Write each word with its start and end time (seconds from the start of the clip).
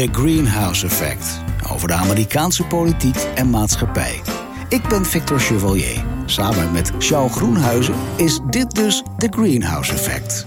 The 0.00 0.08
Greenhouse 0.12 0.86
Effect. 0.86 1.42
Over 1.70 1.88
de 1.88 1.94
Amerikaanse 1.94 2.64
politiek 2.64 3.16
en 3.16 3.50
maatschappij. 3.50 4.20
Ik 4.68 4.88
ben 4.88 5.04
Victor 5.04 5.40
Chevalier. 5.40 6.04
Samen 6.26 6.72
met 6.72 6.92
Charles 6.98 7.32
Groenhuizen 7.32 7.94
is 8.16 8.40
dit 8.50 8.70
dus 8.70 9.02
The 9.18 9.26
Greenhouse 9.30 9.92
Effect. 9.92 10.46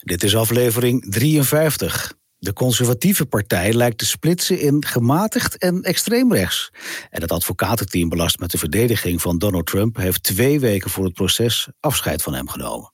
Dit 0.00 0.22
is 0.22 0.36
aflevering 0.36 1.12
53. 1.12 2.14
De 2.38 2.52
conservatieve 2.52 3.26
partij 3.26 3.72
lijkt 3.72 3.98
te 3.98 4.06
splitsen 4.06 4.60
in 4.60 4.84
gematigd 4.84 5.58
en 5.58 5.82
extreemrechts. 5.82 6.70
En 7.10 7.20
het 7.20 7.32
advocatenteam 7.32 8.08
belast 8.08 8.38
met 8.38 8.50
de 8.50 8.58
verdediging 8.58 9.22
van 9.22 9.38
Donald 9.38 9.66
Trump 9.66 9.96
heeft 9.96 10.22
twee 10.22 10.60
weken 10.60 10.90
voor 10.90 11.04
het 11.04 11.14
proces 11.14 11.68
afscheid 11.80 12.22
van 12.22 12.34
hem 12.34 12.48
genomen. 12.48 12.93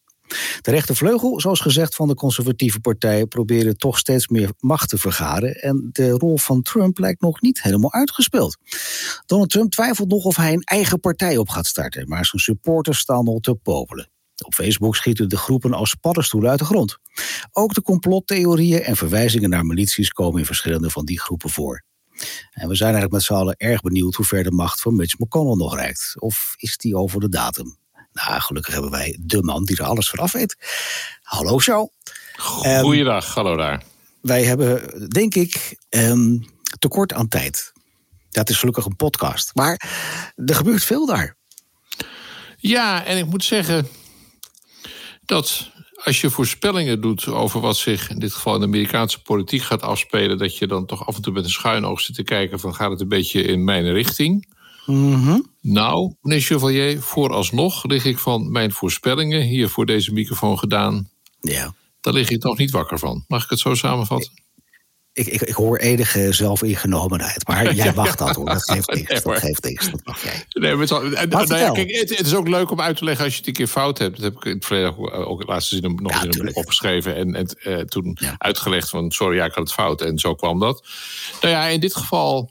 De 0.60 0.70
rechtervleugel, 0.70 1.40
zoals 1.40 1.60
gezegd 1.60 1.94
van 1.94 2.08
de 2.08 2.14
conservatieve 2.14 2.80
partij, 2.80 3.26
probeerde 3.26 3.76
toch 3.76 3.98
steeds 3.98 4.28
meer 4.28 4.50
macht 4.58 4.88
te 4.88 4.98
vergaren. 4.98 5.54
En 5.54 5.88
de 5.92 6.10
rol 6.10 6.38
van 6.38 6.62
Trump 6.62 6.98
lijkt 6.98 7.20
nog 7.20 7.40
niet 7.40 7.62
helemaal 7.62 7.92
uitgespeeld. 7.92 8.56
Donald 9.26 9.50
Trump 9.50 9.70
twijfelt 9.70 10.08
nog 10.08 10.24
of 10.24 10.36
hij 10.36 10.52
een 10.52 10.62
eigen 10.62 11.00
partij 11.00 11.36
op 11.36 11.48
gaat 11.48 11.66
starten, 11.66 12.08
maar 12.08 12.26
zijn 12.26 12.42
supporters 12.42 12.98
staan 12.98 13.26
al 13.26 13.38
te 13.38 13.54
popelen. 13.54 14.10
Op 14.44 14.54
Facebook 14.54 14.96
schieten 14.96 15.28
de 15.28 15.36
groepen 15.36 15.72
als 15.72 15.94
paddenstoelen 15.94 16.50
uit 16.50 16.58
de 16.58 16.64
grond. 16.64 16.98
Ook 17.52 17.74
de 17.74 17.82
complottheorieën 17.82 18.82
en 18.82 18.96
verwijzingen 18.96 19.50
naar 19.50 19.66
milities 19.66 20.10
komen 20.10 20.38
in 20.38 20.46
verschillende 20.46 20.90
van 20.90 21.04
die 21.04 21.20
groepen 21.20 21.50
voor. 21.50 21.84
En 22.50 22.68
we 22.68 22.74
zijn 22.74 22.92
eigenlijk 22.92 23.12
met 23.12 23.22
z'n 23.22 23.32
allen 23.32 23.56
erg 23.56 23.80
benieuwd 23.80 24.14
hoe 24.14 24.26
ver 24.26 24.42
de 24.42 24.50
macht 24.50 24.80
van 24.80 24.96
Mitch 24.96 25.18
McConnell 25.18 25.56
nog 25.56 25.74
reikt. 25.74 26.14
Of 26.18 26.54
is 26.56 26.76
die 26.76 26.96
over 26.96 27.20
de 27.20 27.28
datum? 27.28 27.78
Nou, 28.26 28.40
gelukkig 28.40 28.72
hebben 28.72 28.90
wij 28.90 29.18
de 29.20 29.42
man 29.42 29.64
die 29.64 29.76
er 29.76 29.84
alles 29.84 30.08
vanaf 30.08 30.32
weet. 30.32 30.56
Hallo, 31.22 31.58
Charles. 31.58 31.90
Goeiedag, 32.36 33.26
um, 33.26 33.32
hallo 33.34 33.56
daar. 33.56 33.82
Wij 34.20 34.44
hebben, 34.44 35.08
denk 35.08 35.34
ik, 35.34 35.76
um, 35.88 36.44
tekort 36.78 37.12
aan 37.12 37.28
tijd. 37.28 37.72
Dat 38.30 38.50
is 38.50 38.58
gelukkig 38.58 38.84
een 38.84 38.96
podcast. 38.96 39.50
Maar 39.54 39.90
er 40.36 40.54
gebeurt 40.54 40.84
veel 40.84 41.06
daar. 41.06 41.36
Ja, 42.56 43.04
en 43.04 43.18
ik 43.18 43.26
moet 43.26 43.44
zeggen 43.44 43.88
dat 45.24 45.70
als 46.04 46.20
je 46.20 46.30
voorspellingen 46.30 47.00
doet 47.00 47.26
over 47.26 47.60
wat 47.60 47.76
zich 47.76 48.10
in 48.10 48.18
dit 48.18 48.32
geval 48.32 48.54
in 48.54 48.60
de 48.60 48.66
Amerikaanse 48.66 49.22
politiek 49.22 49.62
gaat 49.62 49.82
afspelen, 49.82 50.38
dat 50.38 50.56
je 50.58 50.66
dan 50.66 50.86
toch 50.86 51.06
af 51.06 51.16
en 51.16 51.22
toe 51.22 51.32
met 51.32 51.44
een 51.44 51.50
schuin 51.50 51.84
oog 51.84 52.00
zit 52.00 52.14
te 52.14 52.22
kijken 52.22 52.60
van 52.60 52.74
gaat 52.74 52.90
het 52.90 53.00
een 53.00 53.08
beetje 53.08 53.42
in 53.42 53.64
mijn 53.64 53.92
richting. 53.92 54.58
Mm 54.86 55.46
Nou, 55.60 56.14
meneer 56.20 56.40
Chevalier, 56.42 57.00
vooralsnog 57.02 57.84
lig 57.84 58.04
ik 58.04 58.18
van 58.18 58.50
mijn 58.52 58.72
voorspellingen 58.72 59.42
hier 59.42 59.68
voor 59.68 59.86
deze 59.86 60.12
microfoon 60.12 60.58
gedaan. 60.58 61.10
Ja. 61.40 61.74
Daar 62.00 62.12
lig 62.12 62.28
ik 62.30 62.42
nog 62.42 62.58
niet 62.58 62.70
wakker 62.70 62.98
van. 62.98 63.24
Mag 63.28 63.44
ik 63.44 63.50
het 63.50 63.58
zo 63.58 63.74
samenvatten? 63.74 64.32
Ik, 65.12 65.26
ik, 65.26 65.40
ik 65.42 65.54
hoor 65.54 65.78
enige 65.78 66.32
zelfingenomenheid, 66.32 67.48
maar 67.48 67.74
jij 67.74 67.92
wacht 67.94 68.18
dat 68.18 68.36
hoor. 68.36 68.44
Dat 68.46 68.62
geeft 68.70 68.94
niks. 68.94 69.08
Nee, 69.08 69.20
dat 69.22 69.38
geeft 69.38 69.64
niks. 69.64 69.90
Dat 69.90 70.04
mag 70.04 70.22
jij. 70.22 70.44
Nee, 70.48 70.74
maar 70.74 70.80
het, 70.80 70.90
en- 70.90 71.28
nou 71.28 71.28
ja, 71.30 71.46
vertel. 71.46 71.72
kijk, 71.72 71.90
het, 71.90 72.16
het 72.16 72.26
is 72.26 72.34
ook 72.34 72.48
leuk 72.48 72.70
om 72.70 72.80
uit 72.80 72.96
te 72.96 73.04
leggen 73.04 73.24
als 73.24 73.32
je 73.32 73.38
het 73.38 73.48
een 73.48 73.54
keer 73.54 73.66
fout 73.66 73.98
hebt. 73.98 74.14
Dat 74.16 74.24
heb 74.24 74.36
ik 74.36 74.44
in 74.44 74.54
het 74.54 74.64
verleden 74.64 74.98
ook, 74.98 75.12
ook 75.14 75.40
in 75.40 75.46
de 75.46 75.52
laatste 75.52 75.76
zin 75.76 75.94
nog 76.02 76.12
Ja, 76.12 76.22
in 76.22 76.54
opgeschreven. 76.56 77.14
En, 77.16 77.34
en 77.34 77.46
eh, 77.46 77.78
toen 77.78 78.16
Ja. 78.20 78.34
uitgelegd 78.38 78.88
van 78.88 79.10
sorry, 79.10 79.36
ja, 79.36 79.44
ik 79.44 79.54
had 79.54 79.64
het 79.64 79.72
fout. 79.72 80.00
En 80.02 80.18
zo 80.18 80.34
kwam 80.34 80.58
dat. 80.58 80.86
Nou 81.40 81.54
ja, 81.54 81.66
in 81.66 81.80
dit 81.80 81.96
geval, 81.96 82.50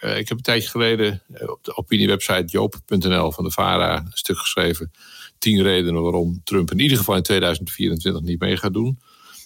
eh, 0.00 0.18
ik 0.18 0.28
heb 0.28 0.36
een 0.36 0.42
tijdje 0.42 0.68
geleden 0.68 1.22
eh, 1.32 1.48
op 1.48 1.64
de 1.64 1.76
opiniewebsite 1.76 2.44
joop.nl 2.46 3.32
van 3.32 3.44
de 3.44 3.50
VARA 3.50 3.96
een 3.96 4.10
stuk 4.12 4.38
geschreven. 4.38 4.90
Tien 5.38 5.62
redenen 5.62 6.02
waarom 6.02 6.40
Trump 6.44 6.70
in 6.70 6.78
ieder 6.78 6.96
geval 6.98 7.16
in 7.16 7.22
2024 7.22 8.22
niet 8.22 8.40
mee 8.40 8.56
gaat 8.56 8.72
doen. 8.72 9.00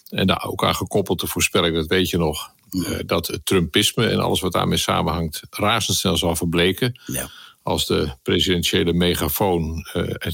En 0.09 0.27
daar 0.27 0.43
ook 0.45 0.63
aan 0.63 0.75
gekoppeld 0.75 1.19
de 1.19 1.27
voorspelling, 1.27 1.75
dat 1.75 1.87
weet 1.87 2.09
je 2.09 2.17
nog, 2.17 2.49
eh, 2.69 2.99
dat 3.05 3.27
het 3.27 3.45
Trumpisme 3.45 4.07
en 4.07 4.19
alles 4.19 4.39
wat 4.39 4.51
daarmee 4.51 4.77
samenhangt 4.77 5.41
razendsnel 5.49 6.17
zal 6.17 6.35
verbleken 6.35 6.99
Ja. 7.05 7.29
als 7.63 7.85
de 7.85 8.15
presidentiële 8.23 8.93
megafoon 8.93 9.85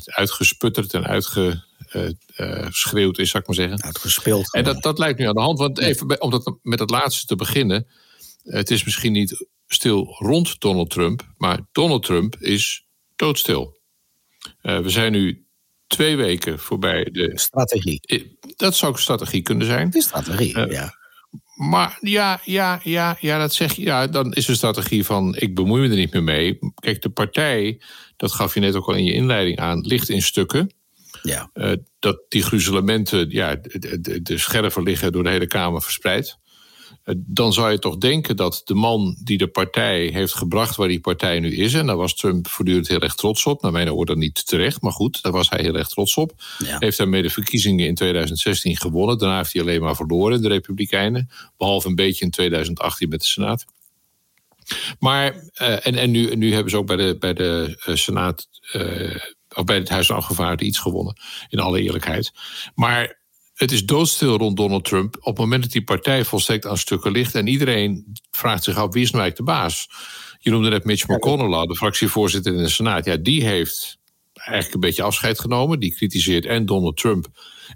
uitgesputterd 0.05 0.93
en 0.93 1.07
uitgeschreeuwd 1.07 3.17
is, 3.17 3.29
zou 3.29 3.43
ik 3.43 3.47
maar 3.49 3.55
zeggen. 3.67 3.83
Uitgespeeld. 3.83 4.53
En 4.53 4.63
dat, 4.63 4.83
dat 4.83 4.97
lijkt 4.99 5.19
nu 5.19 5.25
aan 5.27 5.35
de 5.35 5.41
hand. 5.41 5.59
Want 5.59 5.79
even 5.79 6.07
bij- 6.07 6.19
om 6.19 6.29
dat 6.29 6.55
met 6.61 6.79
het 6.79 6.89
laatste 6.89 7.25
te 7.25 7.35
beginnen. 7.35 7.87
Het 8.43 8.71
is 8.71 8.83
misschien 8.83 9.11
niet 9.11 9.45
stil 9.73 10.15
rond 10.19 10.59
Donald 10.59 10.89
Trump, 10.89 11.23
maar 11.37 11.59
Donald 11.71 12.03
Trump 12.03 12.35
is 12.39 12.85
doodstil. 13.15 13.79
Eh, 14.61 14.79
we 14.79 14.89
zijn 14.89 15.11
nu 15.11 15.45
twee 15.87 16.15
weken 16.15 16.59
voorbij 16.59 17.03
de. 17.11 17.31
Strategie. 17.33 17.99
eh, 18.01 18.23
Dat 18.55 18.75
zou 18.75 18.91
ook 18.91 18.99
strategie 18.99 19.41
kunnen 19.41 19.67
zijn. 19.67 19.91
Is 19.91 20.03
strategie, 20.03 20.55
Eh, 20.55 20.71
ja. 20.71 20.99
Maar 21.55 21.97
ja, 22.01 22.41
ja, 22.43 22.79
ja, 22.83 23.17
ja, 23.19 23.39
dat 23.39 23.53
zeg 23.53 23.73
je. 23.75 23.81
Ja, 23.81 24.07
dan 24.07 24.33
is 24.33 24.45
de 24.45 24.55
strategie 24.55 25.05
van 25.05 25.35
ik 25.35 25.55
bemoei 25.55 25.81
me 25.81 25.89
er 25.89 25.95
niet 25.95 26.13
meer 26.13 26.23
mee. 26.23 26.59
Kijk, 26.75 27.01
de 27.01 27.09
partij, 27.09 27.81
dat 28.17 28.31
gaf 28.31 28.53
je 28.53 28.59
net 28.59 28.75
ook 28.75 28.87
al 28.87 28.93
in 28.93 29.03
je 29.03 29.13
inleiding 29.13 29.57
aan, 29.59 29.79
ligt 29.79 30.09
in 30.09 30.21
stukken. 30.21 30.73
ja. 31.21 31.49
Dat 31.99 32.21
die 32.27 32.43
gruzelementen, 32.43 33.29
ja, 33.29 33.55
de, 33.55 33.99
de, 34.01 34.21
de 34.21 34.37
scherven 34.37 34.83
liggen 34.83 35.11
door 35.11 35.23
de 35.23 35.29
hele 35.29 35.47
Kamer 35.47 35.81
verspreid. 35.81 36.37
Eh, 37.03 37.15
dan 37.17 37.53
zou 37.53 37.71
je 37.71 37.79
toch 37.79 37.97
denken 37.97 38.35
dat 38.35 38.61
de 38.65 38.73
man 38.73 39.17
die 39.23 39.37
de 39.37 39.47
partij 39.47 40.05
heeft 40.05 40.33
gebracht 40.33 40.75
waar 40.75 40.87
die 40.87 40.99
partij 40.99 41.39
nu 41.39 41.55
is, 41.55 41.73
en 41.73 41.85
daar 41.85 41.95
was 41.95 42.15
Trump 42.15 42.47
voortdurend 42.47 42.87
heel 42.87 42.99
erg 42.99 43.15
trots 43.15 43.45
op, 43.45 43.61
naar 43.61 43.71
mijn 43.71 43.91
oordeel 43.91 44.15
niet 44.15 44.45
terecht, 44.47 44.81
maar 44.81 44.91
goed, 44.91 45.21
daar 45.21 45.31
was 45.31 45.49
hij 45.49 45.59
heel 45.61 45.75
erg 45.75 45.87
trots 45.87 46.15
op. 46.15 46.31
Ja. 46.57 46.77
Heeft 46.79 46.97
daarmee 46.97 47.21
de 47.21 47.29
verkiezingen 47.29 47.87
in 47.87 47.95
2016 47.95 48.77
gewonnen. 48.77 49.17
Daarna 49.17 49.37
heeft 49.37 49.53
hij 49.53 49.61
alleen 49.61 49.81
maar 49.81 49.95
verloren, 49.95 50.41
de 50.41 50.47
Republikeinen. 50.47 51.29
Behalve 51.57 51.87
een 51.87 51.95
beetje 51.95 52.25
in 52.25 52.31
2018 52.31 53.09
met 53.09 53.19
de 53.19 53.25
Senaat. 53.25 53.65
Maar, 54.99 55.49
eh, 55.53 55.87
en, 55.87 55.95
en 55.95 56.11
nu, 56.11 56.35
nu 56.35 56.53
hebben 56.53 56.71
ze 56.71 56.77
ook 56.77 56.87
bij 56.87 56.95
de, 56.95 57.17
bij 57.19 57.33
de 57.33 57.81
eh, 57.85 57.95
Senaat, 57.95 58.49
of 59.55 59.63
bij 59.63 59.75
het 59.75 59.89
Huis 59.89 60.07
van 60.07 60.15
Afgevaardigden 60.15 60.67
iets 60.67 60.79
gewonnen, 60.79 61.17
in 61.49 61.59
alle 61.59 61.81
eerlijkheid. 61.81 62.31
Maar 62.75 63.20
het 63.61 63.71
is 63.71 63.85
doodstil 63.85 64.37
rond 64.37 64.57
Donald 64.57 64.85
Trump 64.85 65.15
op 65.19 65.25
het 65.25 65.37
moment 65.37 65.61
dat 65.63 65.71
die 65.71 65.83
partij 65.83 66.25
volstrekt 66.25 66.65
aan 66.65 66.77
stukken 66.77 67.11
ligt. 67.11 67.35
En 67.35 67.47
iedereen 67.47 68.17
vraagt 68.31 68.63
zich 68.63 68.75
af, 68.75 68.93
wie 68.93 69.03
is 69.03 69.11
nou 69.11 69.23
eigenlijk 69.23 69.37
de 69.37 69.57
baas? 69.57 69.89
Je 70.39 70.49
noemde 70.49 70.69
net 70.69 70.85
Mitch 70.85 71.07
McConnell 71.07 71.53
al, 71.53 71.67
de 71.67 71.75
fractievoorzitter 71.75 72.53
in 72.53 72.63
de 72.63 72.69
Senaat. 72.69 73.05
Ja, 73.05 73.17
die 73.17 73.43
heeft 73.43 73.97
eigenlijk 74.33 74.73
een 74.73 74.79
beetje 74.79 75.03
afscheid 75.03 75.39
genomen. 75.39 75.79
Die 75.79 75.95
kritiseert 75.95 76.45
en 76.45 76.65
Donald 76.65 76.97
Trump. 76.97 77.27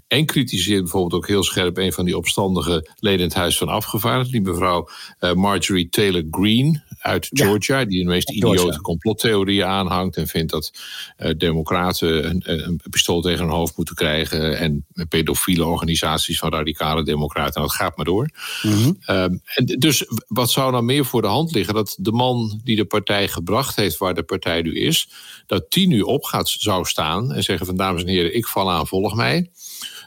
En 0.08 0.26
kritiseert 0.26 0.82
bijvoorbeeld 0.82 1.22
ook 1.22 1.28
heel 1.28 1.42
scherp 1.42 1.76
een 1.76 1.92
van 1.92 2.04
die 2.04 2.16
opstandige 2.16 2.90
leden 2.98 3.20
in 3.20 3.26
het 3.26 3.34
Huis 3.34 3.58
van 3.58 3.68
Afgevaardigden. 3.68 4.42
Die 4.42 4.52
mevrouw 4.52 4.88
eh, 5.18 5.32
Marjorie 5.32 5.88
Taylor 5.88 6.24
Greene 6.30 6.84
uit. 6.98 7.28
Georgia. 7.32 7.84
Die 7.84 8.04
de 8.04 8.10
meest 8.10 8.30
idiote 8.30 8.80
complottheorieën 8.80 9.64
aanhangt. 9.66 10.16
En 10.16 10.26
vindt 10.26 10.52
dat 10.52 10.72
eh, 11.16 11.30
democraten 11.36 12.28
een, 12.28 12.42
een, 12.44 12.64
een 12.66 12.80
pistool 12.90 13.20
tegen 13.20 13.44
hun 13.44 13.54
hoofd 13.54 13.76
moeten 13.76 13.94
krijgen. 13.94 14.58
En 14.58 14.86
pedofiele 15.08 15.64
organisaties 15.64 16.38
van 16.38 16.50
radicale 16.50 17.04
democraten. 17.04 17.52
Nou, 17.54 17.66
dat 17.66 17.76
gaat 17.76 17.96
maar 17.96 18.04
door. 18.04 18.30
Mhm. 18.62 18.92
Ehm, 19.00 19.36
en 19.54 19.64
dus 19.64 20.04
wat 20.26 20.50
zou 20.50 20.70
nou 20.70 20.84
meer 20.84 21.04
voor 21.04 21.22
de 21.22 21.28
hand 21.28 21.52
liggen? 21.52 21.74
Dat 21.74 21.96
de 21.98 22.12
man 22.12 22.60
die 22.64 22.76
de 22.76 22.84
partij 22.84 23.28
gebracht 23.28 23.76
heeft 23.76 23.96
waar 23.96 24.14
de 24.14 24.22
partij 24.22 24.62
nu 24.62 24.74
is, 24.80 25.08
dat 25.46 25.72
die 25.72 25.86
nu 25.86 26.00
op 26.00 26.24
gaat, 26.24 26.48
zou 26.48 26.84
staan 26.84 27.32
en 27.32 27.42
zeggen 27.42 27.66
van 27.66 27.76
dames 27.76 28.02
en 28.02 28.08
heren, 28.08 28.36
ik 28.36 28.46
val 28.46 28.72
aan, 28.72 28.86
volg 28.86 29.14
mij. 29.14 29.50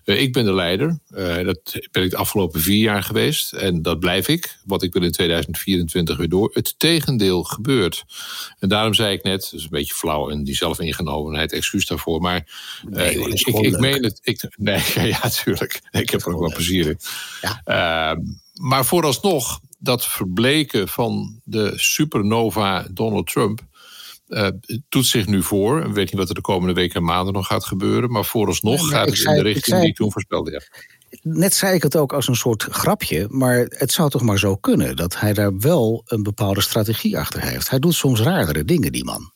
Eh, 0.10 0.22
ik 0.22 0.34
ben 0.34 0.46
de 0.46 0.54
leider. 0.54 1.00
Eh, 1.10 1.46
dat 1.46 1.80
ben 1.92 2.04
ik 2.04 2.10
de 2.10 2.18
afgelopen 2.18 2.62
vier 2.62 2.84
jaar 2.84 3.04
geweest. 3.04 3.54
En 3.54 3.82
dat 3.82 4.00
blijf 4.00 4.28
ik. 4.28 4.60
Wat 4.66 4.84
ik 4.84 4.94
wil 4.94 5.04
in 5.04 5.12
2024 5.12 6.18
weer 6.18 6.30
door. 6.30 6.50
Het 6.54 6.80
tegendeel 6.80 7.44
gebeurt. 7.44 8.06
En 8.60 8.70
daarom 8.70 8.94
zei 8.94 9.14
ik 9.14 9.24
net, 9.24 9.42
dat 9.42 9.54
is 9.54 9.64
een 9.64 9.70
beetje 9.70 9.94
flauw 9.94 10.30
en 10.30 10.44
die 10.44 10.56
zelfingenomenheid, 10.56 11.54
excuus 11.54 11.86
daarvoor. 11.86 12.22
Maar 12.22 12.36
eh, 12.36 12.92
Nee, 12.92 13.18
hoor, 13.18 13.30
ik, 13.30 13.48
ik, 13.48 13.80
meen 13.80 14.04
het. 14.04 14.20
Ik, 14.24 14.48
nee, 14.56 14.82
ja, 14.96 15.02
ja, 15.02 15.30
tuurlijk. 15.30 15.82
Ik 15.92 16.10
heb 16.10 16.22
er 16.22 16.34
ook 16.34 16.40
wel 16.40 16.54
plezier 16.54 16.88
in. 16.88 17.00
Ja. 17.42 17.62
Ehm, 17.64 18.22
maar 18.54 18.86
vooralsnog, 18.86 19.60
dat 19.80 20.06
verbleken 20.06 20.88
van 20.88 21.42
de 21.44 21.74
supernova 21.76 22.88
Donald 22.92 23.28
Trump. 23.28 23.68
Eh, 24.30 24.48
doet 24.90 25.06
zich 25.06 25.28
nu 25.28 25.44
voor. 25.44 25.80
Ik 25.86 25.94
weet 25.94 26.06
niet 26.06 26.20
wat 26.20 26.30
er 26.30 26.36
de 26.36 26.42
komende 26.42 26.74
weken 26.74 26.96
en 26.96 27.04
maanden 27.04 27.34
nog 27.34 27.48
gaat 27.48 27.66
gebeuren. 27.66 28.12
Maar 28.12 28.26
vooralsnog 28.26 28.90
gaat 28.90 29.06
het 29.06 29.18
zei- 29.18 29.38
in 29.38 29.44
de 29.44 29.48
richting 29.48 29.66
zei- 29.66 29.80
die 29.82 29.90
ik 29.90 29.96
toen 29.96 30.12
voorspelde. 30.12 30.52
Ja. 30.52 30.62
Net 31.22 31.54
zei 31.54 31.76
ik 31.76 31.84
het 31.84 31.96
ook 31.96 32.14
als 32.14 32.28
een 32.28 32.36
soort 32.36 32.64
grapje, 32.64 33.28
maar 33.30 33.58
het 33.70 33.92
zou 33.92 34.10
toch 34.10 34.22
maar 34.22 34.40
zo 34.40 34.56
kunnen 34.56 34.96
dat 34.96 35.20
hij 35.20 35.34
daar 35.34 35.58
wel 35.58 36.02
een 36.06 36.24
bepaalde 36.24 36.62
strategie 36.62 37.18
achter 37.18 37.42
heeft. 37.42 37.70
Hij 37.70 37.80
doet 37.80 37.94
soms 37.94 38.20
raardere 38.20 38.66
dingen, 38.66 38.92
die 38.92 39.04
man. 39.04 39.32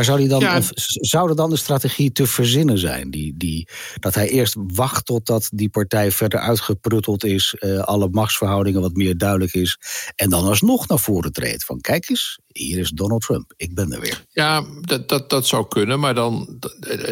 Maar 0.00 0.08
zou, 0.08 0.20
die 0.20 0.28
dan, 0.28 0.40
Ja. 0.40 0.56
of 0.56 0.70
zou 1.00 1.28
er 1.30 1.36
dan 1.36 1.50
een 1.50 1.58
strategie 1.58 2.12
te 2.12 2.26
verzinnen 2.26 2.78
zijn? 2.78 3.10
Die, 3.10 3.34
die, 3.36 3.68
dat 3.98 4.14
hij 4.14 4.28
eerst 4.28 4.56
wacht 4.58 5.06
totdat 5.06 5.48
die 5.52 5.68
partij 5.68 6.12
verder 6.12 6.40
uitgeprutteld 6.40 7.24
is, 7.24 7.54
eh, 7.58 7.78
alle 7.78 8.08
machtsverhoudingen 8.10 8.80
wat 8.80 8.94
meer 8.94 9.18
duidelijk 9.18 9.54
is, 9.54 9.78
en 10.16 10.30
dan 10.30 10.44
alsnog 10.44 10.88
naar 10.88 10.98
voren 10.98 11.32
treedt 11.32 11.64
van 11.64 11.80
kijk 11.80 12.08
eens, 12.10 12.38
hier 12.52 12.78
is 12.78 12.90
Donald 12.90 13.22
Trump, 13.22 13.52
ik 13.56 13.74
ben 13.74 13.92
er 13.92 14.00
weer. 14.00 14.24
Ja, 14.30 14.64
dat, 14.80 15.08
dat, 15.08 15.30
dat 15.30 15.46
zou 15.46 15.68
kunnen, 15.68 16.00
maar 16.00 16.14
dan. 16.14 16.58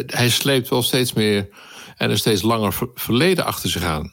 Hij 0.05 0.29
sleept 0.29 0.69
wel 0.69 0.83
steeds 0.83 1.13
meer 1.13 1.49
en 1.97 2.11
een 2.11 2.17
steeds 2.17 2.41
langer 2.41 2.73
ver- 2.73 2.89
verleden 2.95 3.45
achter 3.45 3.69
zich 3.69 3.83
aan. 3.83 4.11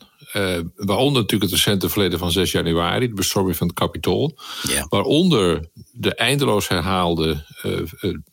Waaronder 0.76 1.22
natuurlijk 1.22 1.50
het 1.50 1.60
recente 1.60 1.88
verleden 1.88 2.18
van 2.18 2.32
6 2.32 2.52
januari, 2.52 3.08
de 3.08 3.14
bestorming 3.14 3.56
van 3.56 3.66
het 3.66 3.76
Capitool. 3.76 4.38
Waaronder 4.88 5.68
de 5.92 6.14
eindeloos 6.14 6.68
herhaalde 6.68 7.44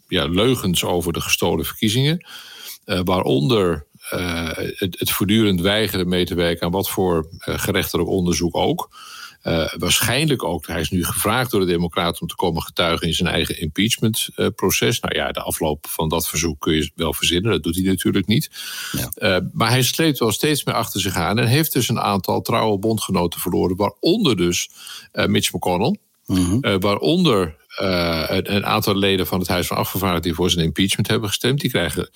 ja, 0.07 0.25
leugens 0.25 0.83
over 0.83 1.13
de 1.13 1.21
gestolen 1.21 1.65
verkiezingen. 1.65 2.25
waaronder 2.85 3.85
het, 4.75 5.00
het, 5.00 5.11
voortdurend 5.11 5.61
weigeren 5.61 6.07
mee 6.07 6.25
te 6.25 6.35
werken 6.35 6.65
aan 6.65 6.71
wat 6.71 6.89
voor 6.89 7.27
gerechtelijk 7.39 8.09
onderzoek 8.09 8.57
ook. 8.57 8.89
Uh, 9.44 9.74
waarschijnlijk 9.78 10.44
ook, 10.44 10.68
hij 10.68 10.81
is 10.81 10.90
nu 10.90 11.06
gevraagd 11.06 11.51
door 11.51 11.60
de 11.60 11.66
Democraten 11.66 12.22
om 12.22 12.28
te 12.28 12.36
komen 12.36 12.62
getuigen 12.62 13.07
in 13.07 13.13
zijn 13.13 13.30
eigen 13.30 13.60
impeachmentproces. 13.60 14.95
Uh, 14.95 15.01
nou 15.01 15.16
ja, 15.16 15.31
de 15.31 15.42
afloop 15.42 15.88
van 15.88 16.10
dat 16.10 16.28
verzoek 16.28 16.60
kun 16.60 16.74
je 16.74 16.92
wel 16.95 17.13
verzinnen, 17.13 17.51
dat 17.51 17.63
doet 17.63 17.75
hij 17.75 17.84
natuurlijk 17.84 18.28
niet. 18.28 18.50
Ja. 18.92 19.38
Uh, 19.38 19.45
maar 19.54 19.69
hij 19.69 19.84
sleept 19.84 20.19
wel 20.19 20.31
steeds 20.31 20.63
meer 20.63 20.75
achter 20.75 21.01
zich 21.01 21.16
aan 21.16 21.40
en 21.40 21.48
heeft 21.48 21.74
dus 21.74 21.90
een 21.90 22.00
aantal 22.00 22.42
trouwe 22.42 22.78
bondgenoten 22.80 23.40
verloren, 23.40 23.75
waaronder 23.75 24.38
dus 24.38 24.69
Mitch 25.12 25.54
McConnell. 25.54 25.98
Mm 26.25 26.36
-hmm. 26.36 26.80
waaronder 26.80 27.56
een, 27.75 28.56
een, 28.56 28.66
aantal 28.66 28.96
leden 28.96 29.28
van 29.28 29.39
het 29.39 29.48
Huis 29.48 29.68
van 29.68 29.78
Afgevaardigden 29.78 30.24
die 30.24 30.34
voor 30.34 30.50
zijn 30.50 30.66
impeachment 30.66 31.07
hebben 31.07 31.30
gestemd. 31.30 31.60
Die 31.60 31.69
krijgen 31.69 32.10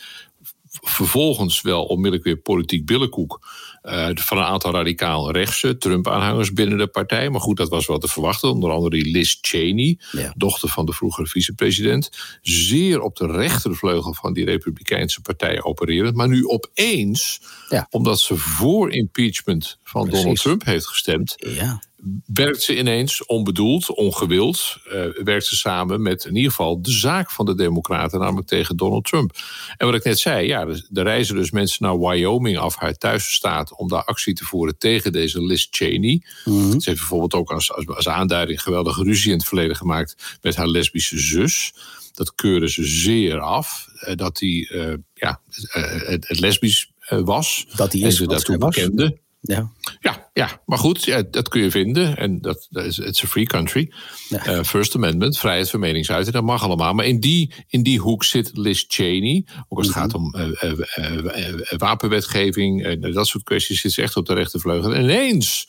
vervolgens 0.82 1.62
wel 1.62 1.86
onmiddellijk 1.86 2.24
weer 2.24 2.38
politiek 2.38 2.86
billenkoek. 2.86 3.48
Uh, 3.88 4.08
van 4.14 4.38
een 4.38 4.44
aantal 4.44 4.72
radicaal 4.72 5.32
rechtse 5.32 5.78
Trump-aanhangers 5.78 6.54
binnen 6.54 6.78
de 6.78 6.88
partij. 6.88 7.30
Maar 7.30 7.42
goed, 7.42 7.58
dat 7.58 7.70
was 7.70 7.88
wel 7.88 7.98
te 7.98 8.08
verwachten. 8.08 8.50
Onder 8.50 8.72
andere 8.72 9.04
die 9.04 9.12
Liz 9.12 9.38
Cheney, 9.42 10.00
dochter 10.36 10.70
van 10.70 10.86
de 10.86 10.94
vroegere 10.94 11.28
vicepresident. 11.28 12.10
Zeer 12.42 13.02
op 13.02 13.16
de 13.16 13.28
rechtervleugel 13.28 14.14
van 14.14 14.34
die 14.34 14.46
Republikeinse 14.46 15.22
partij 15.22 15.64
opererend. 15.64 16.16
Maar 16.16 16.28
nu 16.28 16.46
opeens, 16.46 17.42
ja. 17.70 17.88
omdat 17.90 18.20
ze 18.20 18.36
voor 18.36 18.92
impeachment 18.92 19.78
van 19.84 20.10
Donald 20.10 20.42
Trump 20.42 20.66
heeft 20.66 20.88
gestemd. 20.88 21.36
Ja 21.38 21.82
werkt 22.26 22.62
ze 22.62 22.78
ineens 22.78 23.26
onbedoeld, 23.26 23.96
ongewild, 23.96 24.78
uh, 24.88 25.24
werkt 25.24 25.46
ze 25.46 25.56
samen 25.56 26.02
met 26.02 26.26
in 26.26 26.36
ieder 26.36 26.50
geval 26.50 26.82
de 26.82 26.92
zaak 26.92 27.32
van 27.32 27.46
de 27.46 27.56
Democraten, 27.56 28.20
namelijk 28.20 28.48
tegen 28.48 28.78
Donald 28.78 29.06
Trump. 29.06 29.32
En 29.78 29.86
wat 29.86 29.96
ik 29.96 30.04
net 30.04 30.20
zei, 30.20 30.48
ja, 30.48 30.68
er 30.68 31.04
reizen 31.04 31.36
dus 31.36 31.52
mensen 31.52 31.86
naar 31.86 32.00
Wyoming 32.00 32.58
af, 32.58 32.76
haar 32.76 32.94
thuisstaat, 32.94 33.77
om 33.78 33.88
daar 33.88 34.04
actie 34.04 34.34
te 34.34 34.46
voeren 34.46 34.78
tegen 34.78 35.12
deze 35.12 35.46
Liz 35.46 35.68
Cheney. 35.70 36.24
Mm 36.46 36.72
Ze 36.72 36.90
heeft 36.90 37.00
bijvoorbeeld 37.00 37.34
ook 37.34 37.52
als, 37.52 37.74
als, 37.74 37.88
als 37.88 38.08
aanduiding 38.08 38.62
geweldige 38.62 39.04
ruzie 39.04 39.32
in 39.32 39.38
het 39.38 39.48
verleden 39.48 39.76
gemaakt 39.76 40.38
met 40.42 40.56
haar 40.56 40.68
lesbische 40.68 41.20
zus. 41.20 41.74
Dat 42.14 42.36
keuren 42.36 42.70
ze 42.70 42.86
zeer 42.86 43.40
af, 43.40 43.88
uh, 44.08 44.16
dat 44.16 44.40
hij 44.40 44.70
uh, 44.74 44.94
ja, 45.14 45.42
het, 45.46 46.28
het 46.28 46.40
lesbisch 46.40 46.92
was. 47.10 47.68
Dat 47.76 47.92
hij 47.92 48.02
is 48.02 48.08
en 48.08 48.14
ze 48.14 48.28
daartoe 48.28 48.58
bekende. 48.58 49.18
Ja. 49.48 49.72
ja, 50.00 50.30
ja, 50.34 50.62
maar 50.66 50.78
goed, 50.78 51.04
ja, 51.04 51.24
dat 51.32 51.50
kun 51.50 51.62
je 51.62 51.72
vinden. 51.72 52.18
En 52.18 52.42
dat, 52.42 52.68
dat 52.70 52.86
is 52.86 53.00
it's 53.00 53.24
a 53.24 53.28
free 53.28 53.46
country. 53.46 53.94
Ja. 54.30 54.48
Uh, 54.48 54.64
First 54.64 54.96
Amendment, 54.96 55.38
vrijheid 55.38 55.70
van 55.70 55.80
meningsuiting, 55.80 56.34
dat 56.34 56.44
mag 56.44 56.64
allemaal. 56.64 56.94
Maar 56.94 57.06
in 57.06 57.20
die, 57.20 57.54
in 57.68 57.84
die 57.84 58.00
hoek 58.00 58.24
zit 58.24 58.52
Liz 58.54 58.86
Cheney. 58.88 59.46
Ook 59.70 59.78
als 59.78 59.88
het 59.88 59.96
gaat 59.96 60.14
om 60.14 60.36
uh, 60.36 60.64
uh, 60.64 61.78
wapenwetgeving, 61.78 63.00
dat 63.14 63.28
soort 63.28 63.44
kwesties, 63.44 63.82
zit 63.82 63.92
ze 63.92 64.02
echt 64.02 64.16
op 64.16 64.26
de 64.26 64.34
rechtervleugel. 64.34 64.94
En 64.94 65.04
ineens, 65.04 65.68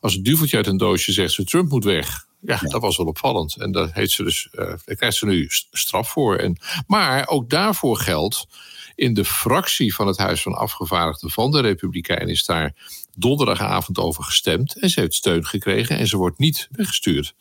als 0.00 0.14
het 0.14 0.24
duveltje 0.24 0.56
uit 0.56 0.66
een 0.66 0.76
doosje 0.76 1.12
zegt 1.12 1.32
ze: 1.32 1.44
Trump 1.44 1.70
moet 1.70 1.84
weg. 1.84 2.26
Ja, 2.40 2.58
ja, 2.60 2.68
dat 2.68 2.80
was 2.80 2.96
wel 2.96 3.06
opvallend. 3.06 3.56
En 3.56 3.72
daar, 3.72 3.90
heeft 3.92 4.10
ze 4.10 4.22
dus, 4.22 4.48
daar 4.50 4.96
krijgt 4.96 5.16
ze 5.16 5.26
nu 5.26 5.46
straf 5.70 6.10
voor. 6.10 6.36
En, 6.36 6.58
maar 6.86 7.28
ook 7.28 7.50
daarvoor 7.50 7.96
geldt 7.96 8.46
in 8.94 9.14
de 9.14 9.24
fractie 9.24 9.94
van 9.94 10.06
het 10.06 10.16
Huis 10.16 10.42
van 10.42 10.54
Afgevaardigden 10.54 11.30
van 11.30 11.50
de 11.50 11.60
Republikeinen 11.60 12.28
is 12.28 12.44
daar 12.44 12.74
donderdagavond 13.14 13.98
over 13.98 14.24
gestemd. 14.24 14.78
En 14.80 14.90
ze 14.90 15.00
heeft 15.00 15.14
steun 15.14 15.46
gekregen 15.46 15.98
en 15.98 16.06
ze 16.06 16.16
wordt 16.16 16.38
niet 16.38 16.68
weggestuurd. 16.70 17.34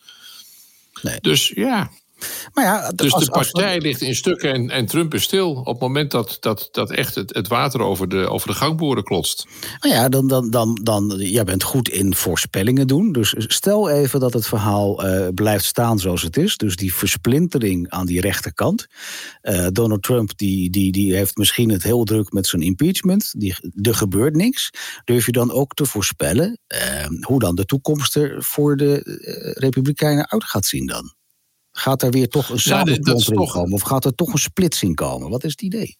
Nee. 1.01 1.17
Dus 1.21 1.47
ja, 1.47 1.91
maar 2.53 2.65
ja, 2.65 2.91
dus 2.91 3.13
de 3.13 3.31
partij 3.31 3.79
ligt 3.79 4.01
in 4.01 4.15
stukken 4.15 4.53
en, 4.53 4.69
en, 4.69 4.85
Trump 4.85 5.13
is 5.13 5.23
stil. 5.23 5.51
Op 5.51 5.65
het 5.65 5.79
moment 5.79 6.11
dat, 6.11 6.37
dat, 6.39 6.67
dat 6.71 6.91
echt 6.91 7.15
het, 7.15 7.35
het 7.35 7.47
water 7.47 7.81
over 7.81 8.09
de, 8.09 8.29
over 8.29 8.47
de 8.47 8.53
gangboren 8.53 9.03
klotst. 9.03 9.47
Nou 9.79 9.95
ja, 9.95 10.09
dan, 10.09 10.27
dan, 10.27 10.49
dan, 10.49 10.79
dan, 10.83 11.15
jij 11.17 11.43
bent 11.43 11.63
goed 11.63 11.89
in 11.89 12.15
voorspellingen 12.15 12.87
doen. 12.87 13.11
Dus 13.11 13.33
stel 13.37 13.89
even 13.89 14.19
dat 14.19 14.33
het 14.33 14.47
verhaal 14.47 15.05
uh, 15.05 15.27
blijft 15.33 15.65
staan 15.65 15.99
zoals 15.99 16.21
het 16.21 16.37
is. 16.37 16.57
Dus 16.57 16.75
die 16.75 16.93
versplintering 16.93 17.89
aan 17.89 18.05
die 18.05 18.21
rechterkant. 18.21 18.87
Uh, 19.41 19.67
Donald 19.71 20.03
Trump 20.03 20.37
die, 20.37 20.69
die, 20.69 20.91
die 20.91 21.15
heeft 21.15 21.37
misschien 21.37 21.69
het 21.69 21.83
heel 21.83 22.03
druk 22.03 22.31
met 22.31 22.47
zijn 22.47 22.61
impeachment. 22.61 23.33
Die, 23.37 23.55
er 23.81 23.95
gebeurt 23.95 24.35
niks. 24.35 24.69
Durf 25.03 25.25
je 25.25 25.31
dan 25.31 25.51
ook 25.51 25.73
te 25.73 25.85
voorspellen 25.85 26.59
uh, 26.67 27.05
hoe 27.21 27.39
dan 27.39 27.55
de 27.55 27.65
toekomst 27.65 28.15
er 28.15 28.43
voor 28.43 28.77
de 28.77 29.01
Republikeinen 29.57 30.29
uit 30.29 30.43
gaat 30.43 30.65
zien 30.65 30.85
dan? 30.85 31.19
Gaat 31.71 32.03
er 32.03 32.11
weer 32.11 32.27
toch 32.27 32.49
een 32.49 32.59
samenklontering 32.59 33.45
ja, 33.45 33.51
komen? 33.51 33.73
Of 33.73 33.81
gaat 33.81 34.05
er 34.05 34.15
toch 34.15 34.33
een 34.33 34.39
splitsing 34.39 34.95
komen? 34.95 35.29
Wat 35.29 35.43
is 35.43 35.51
het 35.51 35.61
idee? 35.61 35.97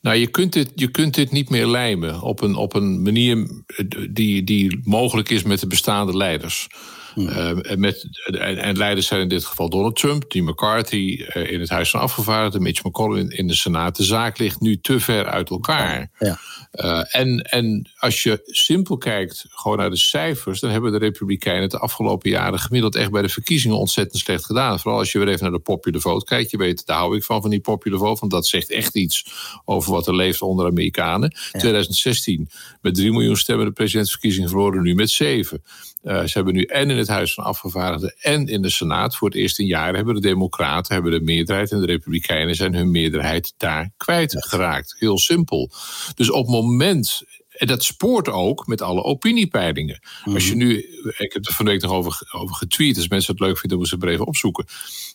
Nou, 0.00 0.16
je 0.16 0.26
kunt 0.26 0.52
dit, 0.52 0.72
je 0.74 0.90
kunt 0.90 1.14
dit 1.14 1.30
niet 1.30 1.50
meer 1.50 1.66
lijmen 1.66 2.20
op 2.20 2.40
een, 2.40 2.54
op 2.54 2.74
een 2.74 3.02
manier 3.02 3.64
die, 4.10 4.44
die 4.44 4.80
mogelijk 4.82 5.30
is 5.30 5.42
met 5.42 5.60
de 5.60 5.66
bestaande 5.66 6.16
leiders. 6.16 6.66
Uh, 7.16 7.50
met, 7.76 8.08
en, 8.24 8.58
en, 8.58 8.76
leiders 8.76 9.06
zijn 9.06 9.20
in 9.20 9.28
dit 9.28 9.44
geval 9.44 9.68
Donald 9.68 9.96
Trump, 9.96 10.30
die 10.30 10.42
McCarthy 10.42 11.24
uh, 11.34 11.50
in 11.50 11.60
het 11.60 11.68
Huis 11.68 11.90
van 11.90 12.00
Afgevaardigden, 12.00 12.62
Mitch 12.62 12.84
McConnell 12.84 13.20
in, 13.20 13.30
in, 13.30 13.46
de 13.46 13.54
Senaat. 13.54 13.96
De 13.96 14.04
zaak 14.04 14.38
ligt 14.38 14.60
nu 14.60 14.80
te 14.80 15.00
ver 15.00 15.26
uit 15.26 15.50
elkaar. 15.50 16.10
Ja. 16.18 16.38
Uh, 16.72 17.16
en, 17.16 17.42
en 17.42 17.90
als 17.98 18.22
je 18.22 18.40
simpel 18.44 18.96
kijkt 18.96 19.44
gewoon 19.48 19.76
naar 19.78 19.90
de 19.90 19.96
cijfers, 19.96 20.60
dan 20.60 20.70
hebben 20.70 20.92
de 20.92 20.98
Republikeinen 20.98 21.62
het 21.62 21.70
de 21.70 21.78
afgelopen 21.78 22.30
jaren 22.30 22.58
gemiddeld 22.58 22.94
echt 22.94 23.10
bij 23.10 23.22
de 23.22 23.28
verkiezingen 23.28 23.78
ontzettend 23.78 24.22
slecht 24.22 24.44
gedaan. 24.44 24.80
Vooral 24.80 24.98
als 24.98 25.12
je 25.12 25.18
weer 25.18 25.28
even 25.28 25.42
naar 25.42 25.52
de 25.52 25.58
popular 25.58 26.00
vote 26.00 26.24
kijkt. 26.24 26.50
Je 26.50 26.56
weet, 26.56 26.86
daar 26.86 26.98
hou 26.98 27.16
ik 27.16 27.24
van, 27.24 27.40
van 27.40 27.50
die 27.50 27.60
popular 27.60 27.98
vote, 27.98 28.20
want 28.20 28.32
dat 28.32 28.46
zegt 28.46 28.70
echt 28.70 28.96
iets 28.96 29.26
over 29.64 29.92
wat 29.92 30.06
er 30.06 30.14
leeft 30.14 30.42
onder 30.42 30.66
Amerikanen. 30.66 31.32
Ja. 31.52 31.58
2016 31.58 32.48
met 32.80 32.94
3 32.94 33.12
miljoen 33.12 33.36
stemmen 33.36 33.66
de 33.66 33.72
presidentsverkiezingen 33.72 34.48
verloren, 34.48 34.82
nu 34.82 34.94
met 34.94 35.10
7. 35.10 35.62
Uh, 36.02 36.24
ze 36.24 36.30
hebben 36.32 36.54
nu 36.54 36.62
en 36.62 36.90
in 36.90 36.96
het 36.96 37.07
Huis 37.08 37.34
van 37.34 37.44
Afgevaardigden 37.44 38.14
en 38.20 38.46
in 38.46 38.62
de 38.62 38.70
Senaat 38.70 39.16
voor 39.16 39.28
het 39.28 39.36
eerst 39.36 39.58
in 39.58 39.66
jaren 39.66 39.94
hebben 39.94 40.14
de 40.14 40.20
Democraten 40.20 40.94
hebben 40.94 41.12
de 41.12 41.20
meerderheid 41.20 41.72
en 41.72 41.80
de 41.80 41.86
Republikeinen 41.86 42.54
zijn 42.54 42.74
hun 42.74 42.90
meerderheid 42.90 43.54
daar 43.56 43.90
kwijtgeraakt. 43.96 44.96
Heel 44.98 45.18
simpel. 45.18 45.70
Dus 46.14 46.30
op 46.30 46.46
het 46.46 46.54
moment 46.54 47.22
en 47.58 47.66
dat 47.66 47.84
spoort 47.84 48.28
ook 48.28 48.66
met 48.66 48.82
alle 48.82 49.02
opiniepeilingen. 49.02 50.00
Als 50.24 50.48
je 50.48 50.56
mhm. 50.56 50.66
nu, 50.66 50.78
ik 51.18 51.32
heb 51.32 51.46
er 51.46 51.52
van 51.52 51.64
de 51.64 51.70
week 51.70 51.82
nog 51.82 51.92
over, 51.92 52.28
over 52.32 52.54
getweet, 52.54 52.96
als 52.96 53.08
mensen 53.08 53.32
het 53.32 53.42
leuk 53.42 53.58
vinden, 53.58 53.78
moeten 53.78 53.98
ze 53.98 54.04
het 54.04 54.14
even 54.14 54.26
opzoeken. 54.26 54.64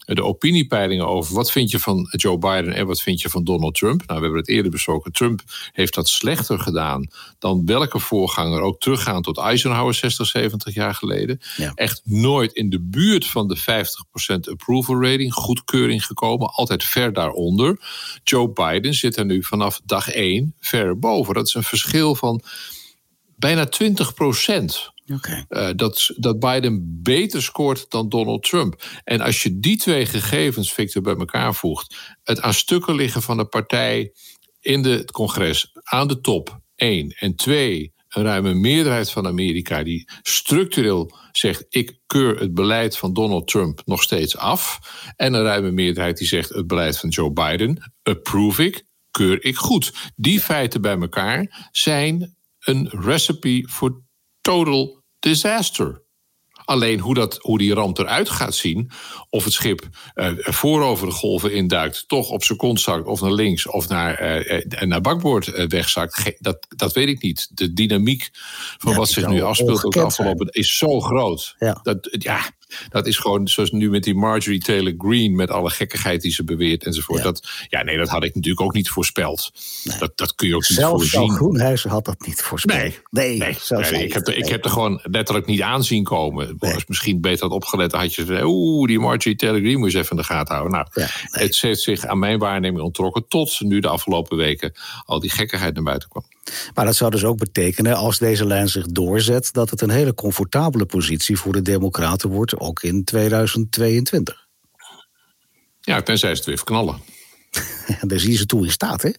De 0.06 0.24
opiniepeilingen 0.24 1.08
over 1.08 1.36
wat 1.36 1.52
vind 1.52 1.72
je 1.72 1.80
van 1.80 2.08
Joe 2.12 2.38
Biden 2.38 2.74
en 2.74 2.86
wat 2.86 3.02
vind 3.02 3.22
je 3.22 3.30
van 3.30 3.44
Donald 3.44 3.76
Trump. 3.76 4.04
Nou, 4.06 4.20
we 4.20 4.26
hebben 4.26 4.42
het 4.42 4.50
eerder 4.50 4.72
besproken. 4.72 5.12
Trump 5.12 5.42
heeft 5.72 5.94
dat 5.94 6.08
slechter 6.08 6.60
gedaan 6.60 7.08
dan 7.40 7.66
welke 7.66 8.00
voorganger, 8.00 8.62
ook 8.62 8.80
teruggaan 8.80 9.22
tot 9.22 9.38
Eisenhower 9.38 9.94
60, 9.94 10.28
70 10.28 10.74
jaar 10.74 10.96
geleden. 10.96 11.40
Echt 11.76 12.02
nooit 12.04 12.54
in 12.54 12.70
de 12.70 12.82
buurt 12.82 13.28
van 13.28 13.48
de 13.48 13.58
50% 13.58 14.50
approval 14.52 15.02
rating, 15.02 15.34
goedkeuring 15.34 16.06
gekomen, 16.06 16.48
altijd 16.48 16.84
ver 16.84 17.14
daaronder. 17.14 17.80
Joe 18.24 18.50
Biden 18.50 18.94
zit 18.94 19.18
er 19.18 19.26
nu 19.26 19.44
vanaf 19.44 19.82
dag 19.86 20.10
1 20.10 20.56
ver 20.60 21.00
boven. 21.00 21.34
Dat 21.34 21.48
is 21.48 21.54
een 21.54 21.64
verschil 21.64 22.16
van 22.16 22.42
bijna 23.36 23.66
20 23.66 24.14
procent. 24.14 24.93
Okay. 25.08 25.46
Uh, 25.50 25.70
dat, 25.76 26.14
dat 26.18 26.40
Biden 26.40 27.00
beter 27.02 27.42
scoort 27.42 27.90
dan 27.90 28.10
Donald 28.10 28.44
Trump. 28.44 28.84
En 29.04 29.22
als 29.22 29.44
je 29.44 29.60
die 29.60 29.78
twee 29.78 30.06
gegevens, 30.06 30.74
Victor, 30.74 31.02
bij 31.02 31.16
elkaar 31.16 31.56
voegt, 31.56 31.96
het 32.24 32.42
aan 32.42 32.54
stukken 32.54 32.96
liggen 32.96 33.22
van 33.22 33.38
de 33.38 33.46
partij 33.46 34.12
in 34.60 34.82
de, 34.82 34.90
het 34.90 35.12
congres 35.12 35.72
aan 35.84 36.08
de 36.08 36.22
top, 36.22 36.60
één. 36.76 37.10
En 37.10 37.36
twee, 37.36 37.94
een 38.10 38.24
ruime 38.24 38.54
meerderheid 38.54 39.12
van 39.12 39.28
Amerika 39.28 39.84
die 39.84 40.10
structureel 40.22 41.12
zegt: 41.32 41.66
ik 41.70 42.00
keur 42.06 42.40
het 42.40 42.54
beleid 42.54 42.98
van 42.98 43.14
Donald 43.14 43.48
Trump 43.48 43.82
nog 43.86 44.04
steeds 44.04 44.38
af. 44.38 44.80
En 45.16 45.34
een 45.34 45.44
ruime 45.44 45.72
meerderheid 45.72 46.18
die 46.18 46.28
zegt: 46.28 46.50
het 46.50 46.68
beleid 46.68 47.00
van 47.00 47.10
Joe 47.10 47.32
Biden 47.32 47.92
approve 48.04 48.66
ik, 48.66 48.84
keur 49.12 49.44
ik 49.44 49.56
goed. 49.56 50.12
Die 50.16 50.40
feiten 50.40 50.82
bij 50.82 50.98
elkaar 51.00 51.70
zijn 51.72 52.36
een 52.60 52.90
recipe 52.90 53.64
voor 53.70 54.02
total 54.44 55.02
disaster. 55.20 56.02
Alleen 56.66 57.00
hoe, 57.00 57.14
dat, 57.14 57.38
hoe 57.42 57.58
die 57.58 57.74
ramp 57.74 57.98
eruit 57.98 58.30
gaat 58.30 58.56
zien, 58.56 58.92
of 59.30 59.44
het 59.44 59.54
schip 59.54 59.88
uh, 60.16 60.32
voorover 60.38 61.08
de 61.08 61.14
golven 61.14 61.54
induikt, 61.54 62.08
toch 62.08 62.30
op 62.30 62.44
zijn 62.44 62.58
kont 62.58 62.82
zakt, 62.82 63.06
of 63.06 63.22
naar 63.22 63.32
links 63.32 63.68
of 63.68 63.88
naar, 63.88 64.46
uh, 64.48 64.82
naar 64.82 65.02
bakboord 65.02 65.68
wegzakt, 65.68 66.34
dat, 66.38 66.66
dat 66.76 66.94
weet 66.94 67.08
ik 67.08 67.22
niet. 67.22 67.48
De 67.58 67.74
dynamiek 67.74 68.30
van 68.78 68.96
wat 68.96 69.10
zich 69.10 69.28
nu 69.28 69.42
afspeelt 69.42 69.86
ook 69.86 69.98
afgelopen 69.98 70.48
is 70.48 70.78
zo 70.78 71.00
groot. 71.00 71.56
Ja. 71.60 71.80
Dat, 71.84 72.08
ja, 72.12 72.52
dat 72.90 73.08
is 73.08 73.18
gewoon 73.18 73.48
zoals 73.48 73.72
nu 73.72 73.90
met 73.90 74.04
die 74.04 74.16
Marjorie 74.16 74.60
Taylor 74.60 74.94
Greene, 74.98 75.36
met 75.36 75.50
alle 75.50 75.70
gekkigheid 75.70 76.22
die 76.22 76.32
ze 76.32 76.44
beweert 76.44 76.84
enzovoort. 76.86 77.18
Ja. 77.18 77.24
Dat, 77.24 77.50
ja, 77.70 77.84
nee, 77.84 77.98
dat 77.98 78.10
had 78.10 78.24
ik 78.24 78.36
natuurlijk 78.36 78.66
ook 78.66 78.74
niet 78.74 78.90
voorspeld. 78.90 79.52
Dat, 80.00 80.18
dat 80.18 80.36
kun 80.36 80.48
je 80.48 80.56
ook 80.56 80.70
niet 80.70 80.78
Zelfs 80.78 81.10
voorzien. 81.10 81.32
Groenhuizen 81.32 81.90
had 81.90 82.06
dat 82.06 82.26
niet 82.26 82.42
voorspeld. 82.42 82.80
Nee, 82.80 83.00
nee, 83.10 83.38
nee, 83.38 83.58
nee 83.92 84.04
ik, 84.04 84.14
heb 84.14 84.28
er, 84.28 84.38
ik 84.38 84.48
heb 84.48 84.66
er 84.66 84.72
gewoon 84.72 85.00
letterlijk 85.04 85.46
niet 85.46 85.62
aanzien 85.62 86.04
komen. 86.04 86.56
Nee. 86.60 86.74
Als 86.74 86.86
misschien 86.86 87.22
beter 87.22 87.44
had 87.44 87.56
opgelet, 87.56 87.92
dan 87.92 88.00
had 88.00 88.16
je 88.16 88.44
oeh, 88.46 88.88
die 88.88 89.00
Marjorie 89.00 89.36
Taylor 89.36 89.60
Greene 89.60 89.78
moet 89.78 89.92
je 89.92 89.98
even 89.98 90.10
in 90.10 90.18
de 90.18 90.24
gaten 90.24 90.56
houden. 90.56 90.78
Nou, 90.78 90.88
ja, 90.94 91.08
het 91.22 91.62
heeft 91.62 91.82
zich 91.82 92.06
aan 92.06 92.20
mijn 92.20 92.40
waarneming 92.40 92.84
onttrokken 92.84 93.28
tot 93.28 93.60
nu 93.60 93.80
de 93.80 93.88
afgelopen 93.88 94.38
weken 94.38 94.74
al 95.06 95.20
die 95.20 95.30
gekkigheid 95.30 95.74
naar 95.74 95.84
buiten 95.84 96.10
kwam. 96.10 96.24
Maar 96.74 96.86
dat 96.86 96.96
zou 96.96 97.12
dus 97.12 97.24
ook 97.24 97.38
betekenen, 97.38 97.96
als 97.96 98.18
deze 98.18 98.46
lijn 98.46 98.70
zich 98.70 98.86
doorzet, 98.86 99.54
dat 99.54 99.70
het 99.70 99.82
een 99.82 99.90
hele 99.90 100.14
comfortabele 100.14 100.86
positie 100.86 101.38
voor 101.38 101.54
de 101.54 101.62
Democraten 101.62 102.30
wordt, 102.30 102.60
ook 102.60 102.84
in 102.84 103.04
2022. 103.04 104.48
Ja, 105.82 106.02
tenzij 106.02 106.30
ze 106.30 106.36
het 106.36 106.46
weer 106.46 106.58
verknallen. 106.58 107.02
Daar 108.02 108.20
zie 108.20 108.32
je 108.32 108.38
ze 108.38 108.46
toe 108.46 108.66
in 108.66 108.72
staat, 108.72 109.02
hè? 109.02 109.12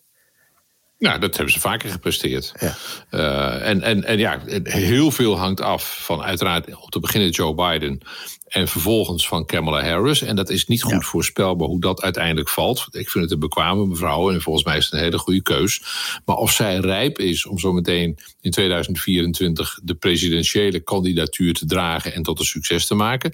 Nou, 0.99 1.19
dat 1.19 1.37
hebben 1.37 1.55
ze 1.55 1.61
vaker 1.61 1.91
gepresteerd. 1.91 2.53
Ja. 2.61 2.77
Uh, 3.11 3.69
en, 3.69 3.83
en, 3.83 4.05
en 4.05 4.19
ja, 4.19 4.41
heel 4.63 5.11
veel 5.11 5.39
hangt 5.39 5.61
af 5.61 6.05
van 6.05 6.23
uiteraard 6.23 6.67
om 6.77 6.89
te 6.89 7.01
beginnen 7.01 7.31
Joe 7.31 7.55
Biden 7.55 8.01
en 8.45 8.69
vervolgens 8.69 9.29
van 9.29 9.47
Kamala 9.47 9.85
Harris. 9.85 10.23
En 10.23 10.37
dat 10.37 10.51
is 10.51 10.67
niet 10.67 10.83
goed 10.83 11.05
voorspelbaar 11.05 11.69
hoe 11.69 11.81
dat 11.81 12.03
uiteindelijk 12.03 12.49
valt. 12.49 12.87
Ik 12.91 13.11
vind 13.11 13.25
het 13.25 13.33
een 13.33 13.39
bekwame 13.39 13.87
mevrouw 13.87 14.31
en 14.31 14.43
volgens 14.43 14.65
mij 14.65 14.77
is 14.77 14.85
het 14.85 14.93
een 14.93 14.99
hele 14.99 15.19
goede 15.19 15.43
keus. 15.43 15.83
Maar 16.25 16.37
of 16.37 16.53
zij 16.53 16.77
rijp 16.77 17.19
is 17.19 17.47
om 17.47 17.59
zometeen 17.59 18.19
in 18.41 18.51
2024 18.51 19.81
de 19.83 19.95
presidentiële 19.95 20.81
kandidatuur 20.81 21.55
te 21.55 21.67
dragen 21.67 22.15
en 22.15 22.23
tot 22.23 22.39
een 22.39 22.45
succes 22.45 22.87
te 22.87 22.95
maken, 22.95 23.33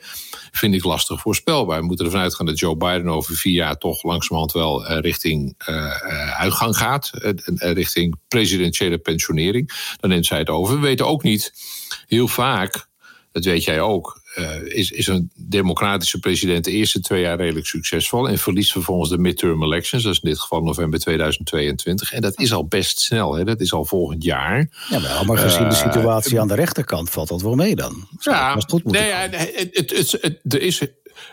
vind 0.50 0.74
ik 0.74 0.84
lastig 0.84 1.20
voorspelbaar. 1.20 1.80
We 1.80 1.86
moeten 1.86 2.04
ervan 2.04 2.20
uitgaan 2.20 2.46
dat 2.46 2.58
Joe 2.58 2.76
Biden 2.76 3.08
over 3.08 3.34
vier 3.34 3.52
jaar 3.52 3.76
toch 3.76 4.02
langzamerhand 4.02 4.52
wel 4.52 4.86
eh, 4.86 4.98
richting 5.00 5.54
uh, 5.68 6.38
uitgang 6.38 6.76
gaat. 6.76 7.10
richting 7.56 8.16
presidentiële 8.28 8.98
pensionering. 8.98 9.94
Dan 10.00 10.10
neemt 10.10 10.26
zij 10.26 10.38
het 10.38 10.48
over. 10.48 10.74
We 10.74 10.80
weten 10.80 11.06
ook 11.06 11.22
niet 11.22 11.52
heel 12.06 12.28
vaak 12.28 12.88
dat 13.32 13.44
weet 13.44 13.64
jij 13.64 13.80
ook, 13.80 14.19
uh, 14.36 14.62
is, 14.64 14.90
is 14.90 15.06
een 15.06 15.30
democratische 15.34 16.18
president 16.18 16.64
de 16.64 16.70
eerste 16.70 17.00
twee 17.00 17.20
jaar 17.20 17.36
redelijk 17.36 17.66
succesvol 17.66 18.28
en 18.28 18.38
verliest 18.38 18.72
vervolgens 18.72 19.10
de 19.10 19.18
midterm 19.18 19.62
elections, 19.62 20.02
dat 20.02 20.12
is 20.12 20.20
in 20.22 20.30
dit 20.30 20.40
geval 20.40 20.62
november 20.62 20.98
2022. 20.98 22.12
En 22.12 22.20
dat 22.20 22.40
is 22.40 22.52
al 22.52 22.66
best 22.66 23.00
snel, 23.00 23.34
hè? 23.34 23.44
dat 23.44 23.60
is 23.60 23.72
al 23.72 23.84
volgend 23.84 24.24
jaar. 24.24 24.68
Ja, 24.88 25.00
wel, 25.00 25.24
maar 25.24 25.38
gezien 25.38 25.68
de 25.68 25.74
eh, 25.74 25.92
situatie 25.92 26.34
uh, 26.34 26.40
aan 26.40 26.48
de 26.48 26.54
rechterkant 26.54 27.10
valt 27.10 27.28
dat 27.28 27.42
wel 27.42 27.54
mee 27.54 27.74
dan. 27.74 28.08
Zou 28.18 28.36
ja, 28.36 28.56
goed 28.68 28.84
nee, 28.84 29.06
ja, 29.06 29.28
het, 29.30 29.90
het, 29.90 30.18
het, 30.20 30.40
er 30.48 30.62
is 30.62 30.80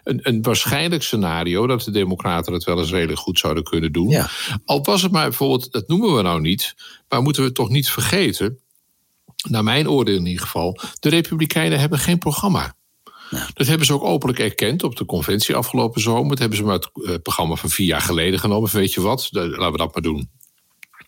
een, 0.03 0.19
een, 0.23 0.41
waarschijnlijk 0.41 1.03
scenario 1.03 1.67
dat 1.67 1.81
de 1.81 1.91
Democraten 1.91 2.53
het 2.53 2.63
wel 2.63 2.79
eens 2.79 2.91
redelijk 2.91 3.19
goed 3.19 3.39
zouden 3.39 3.63
kunnen 3.63 3.91
doen. 3.91 4.09
Ja. 4.09 4.29
Al 4.65 4.83
was 4.83 5.01
het 5.01 5.11
maar 5.11 5.27
bijvoorbeeld, 5.27 5.71
dat 5.71 5.87
noemen 5.87 6.15
we 6.15 6.21
nou 6.21 6.41
niet, 6.41 6.75
maar 7.09 7.21
moeten 7.21 7.43
we 7.43 7.51
toch 7.51 7.69
niet 7.69 7.89
vergeten 7.89 8.59
naar 9.49 9.63
mijn 9.63 9.89
oordeel 9.89 10.15
in 10.15 10.25
ieder 10.25 10.43
geval, 10.43 10.79
de 10.99 11.09
Republikeinen 11.09 11.79
hebben 11.79 11.99
geen 11.99 12.17
programma. 12.17 12.75
Ja. 13.29 13.47
Dat 13.53 13.67
hebben 13.67 13.85
ze 13.85 13.93
ook 13.93 14.03
openlijk 14.03 14.39
erkend 14.39 14.83
op 14.83 14.95
de 14.95 15.05
conventie 15.05 15.55
afgelopen 15.55 16.01
zomer. 16.01 16.29
Dat 16.29 16.39
hebben 16.39 16.57
ze 16.57 16.63
maar 16.63 16.73
het 16.73 16.89
uh, 16.93 17.15
programma 17.23 17.55
van 17.55 17.69
vier 17.69 17.87
jaar 17.87 18.01
geleden 18.01 18.39
genomen. 18.39 18.69
Weet 18.71 18.93
je 18.93 19.01
wat, 19.01 19.29
laten 19.31 19.71
we 19.71 19.77
dat 19.77 19.93
maar 19.93 20.03
doen. 20.03 20.29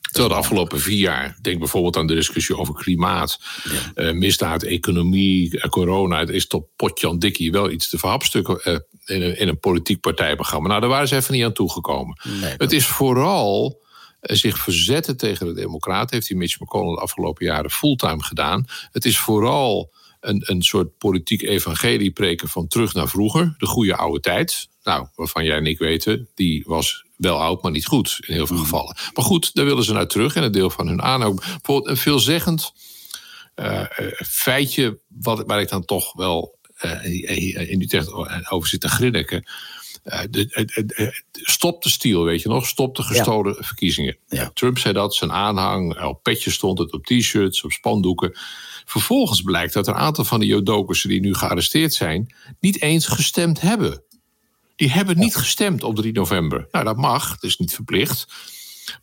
Terwijl 0.02 0.34
de 0.34 0.40
afgelopen 0.40 0.80
vier 0.80 0.98
jaar, 0.98 1.38
denk 1.42 1.60
bijvoorbeeld 1.60 1.98
aan 1.98 2.08
de 2.08 2.16
discussie 2.16 2.58
over 2.58 2.74
klimaat, 2.74 3.40
ja. 3.96 4.04
uh, 4.04 4.14
misdaad, 4.14 4.64
economie, 4.64 5.56
uh, 5.56 5.62
corona. 5.64 6.20
Het 6.20 6.30
is 6.30 6.48
tot 6.48 6.66
potjan 6.76 7.20
dikkie 7.20 7.52
wel 7.52 7.70
iets 7.70 7.90
te 7.90 7.98
verhapstukken 7.98 8.62
uh, 8.64 8.74
in, 9.06 9.22
een, 9.22 9.40
in 9.40 9.48
een 9.48 9.60
politiek 9.60 10.00
partijprogramma. 10.00 10.68
Nou, 10.68 10.80
daar 10.80 10.90
waren 10.90 11.08
ze 11.08 11.16
even 11.16 11.34
niet 11.34 11.44
aan 11.44 11.54
toegekomen. 11.54 12.20
Nee, 12.42 12.54
het 12.58 12.72
is 12.72 12.86
vooral 12.86 13.82
zich 14.22 14.58
verzetten 14.58 15.18
tegen 15.18 15.46
de 15.46 15.54
Democraten. 15.54 16.16
Heeft 16.16 16.28
die 16.28 16.38
Mitch 16.38 16.60
McConnell 16.60 16.96
de 16.96 17.02
afgelopen 17.02 17.46
jaren 17.46 17.72
fulltime 17.72 18.24
gedaan. 18.24 18.66
Het 18.92 19.06
is 19.06 19.20
vooral 19.20 19.94
een, 20.20 20.44
een 20.46 20.62
soort 20.62 20.98
politiek 20.98 21.42
evangelie 21.42 22.12
preken 22.12 22.48
van 22.48 22.68
terug 22.68 22.94
naar 22.94 23.10
vroeger. 23.10 23.56
De 23.58 23.66
goede 23.66 23.96
oude 23.96 24.20
tijd. 24.20 24.68
Nou, 24.84 25.08
waarvan 25.16 25.44
jij 25.44 25.58
en 25.58 25.66
ik 25.66 25.78
weten, 25.78 26.30
die 26.36 26.64
was 26.68 27.06
wel 27.18 27.42
oud, 27.42 27.64
maar 27.64 27.72
niet 27.72 27.86
goed 27.86 28.20
in 28.28 28.34
heel 28.34 28.48
veel 28.48 28.56
mm. 28.56 28.62
gevallen. 28.62 28.98
Maar 29.14 29.26
goed, 29.26 29.54
daar 29.54 29.66
willen 29.66 29.84
ze 29.84 29.94
naar 29.94 30.08
terug 30.08 30.36
en 30.36 30.44
een 30.44 30.52
deel 30.52 30.70
van 30.70 30.88
hun 30.88 31.02
aanhang. 31.02 31.36
Bijvoorbeeld 31.36 31.88
een 31.88 31.98
veelzeggend 31.98 32.74
uh, 33.56 33.86
feitje, 34.26 35.00
wat, 35.08 35.44
waar 35.46 35.62
ik 35.62 35.70
dan 35.70 35.86
toch 35.86 36.14
wel 36.14 36.58
uh, 36.82 37.70
in 37.72 37.82
Utrecht 37.82 38.12
over 38.50 38.70
zit 38.70 38.82
te 38.82 38.90
grinniken. 38.90 39.44
Uh, 40.04 40.20
de, 40.30 41.24
stop 41.32 41.84
de 41.84 41.90
stiel, 41.90 42.24
weet 42.24 42.42
je 42.42 42.50
nog? 42.50 42.68
Stop 42.68 42.96
de 42.96 43.04
gestolen 43.04 43.56
ja. 43.58 43.64
verkiezingen. 43.64 44.18
Ja. 44.28 44.52
Trump 44.54 44.78
zei 44.78 44.94
dat, 44.94 45.16
zijn 45.16 45.32
aanhang, 45.32 46.04
op 46.04 46.24
petjes 46.24 46.54
stond 46.54 46.80
het, 46.80 46.94
op 46.94 47.06
t-shirts, 47.06 47.64
op 47.64 47.72
spandoeken. 47.72 48.38
Vervolgens 48.86 49.42
blijkt 49.42 49.74
dat 49.74 49.88
een 49.88 49.94
aantal 49.94 50.24
van 50.24 50.40
de 50.40 50.46
Jodokers 50.46 51.02
die 51.02 51.22
nu 51.22 51.34
gearresteerd 51.34 51.94
zijn, 51.94 52.36
niet 52.60 52.82
eens 52.82 53.08
gestemd 53.08 53.62
hebben. 53.62 54.04
Die 54.76 54.92
hebben 54.92 55.18
niet 55.18 55.36
gestemd 55.36 55.84
op 55.84 55.96
3 55.96 56.14
november. 56.14 56.68
Nou, 56.72 56.86
dat 56.86 56.98
mag, 56.98 57.30
dat 57.30 57.44
is 57.44 57.58
niet 57.58 57.74
verplicht. 57.74 58.28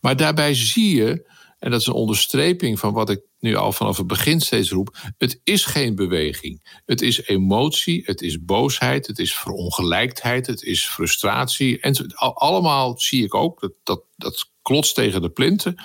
Maar 0.00 0.16
daarbij 0.16 0.54
zie 0.54 0.96
je, 0.96 1.30
en 1.58 1.70
dat 1.70 1.80
is 1.80 1.86
een 1.86 1.92
onderstreping 1.92 2.78
van 2.78 2.92
wat 2.92 3.10
ik 3.10 3.20
nu 3.38 3.54
al 3.54 3.72
vanaf 3.72 3.96
het 3.96 4.06
begin 4.06 4.40
steeds 4.40 4.70
roep: 4.70 4.96
het 5.18 5.40
is 5.44 5.64
geen 5.64 5.94
beweging. 5.94 6.80
Het 6.84 7.02
is 7.02 7.26
emotie, 7.26 8.02
het 8.04 8.22
is 8.22 8.44
boosheid, 8.44 9.06
het 9.06 9.18
is 9.18 9.34
verongelijkheid, 9.34 10.46
het 10.46 10.62
is 10.62 10.86
frustratie. 10.86 11.80
En 11.80 12.14
allemaal 12.14 12.98
zie 12.98 13.24
ik 13.24 13.34
ook, 13.34 13.60
dat, 13.60 13.72
dat, 13.82 14.02
dat 14.16 14.50
klotst 14.62 14.94
tegen 14.94 15.22
de 15.22 15.30
plinten. 15.30 15.84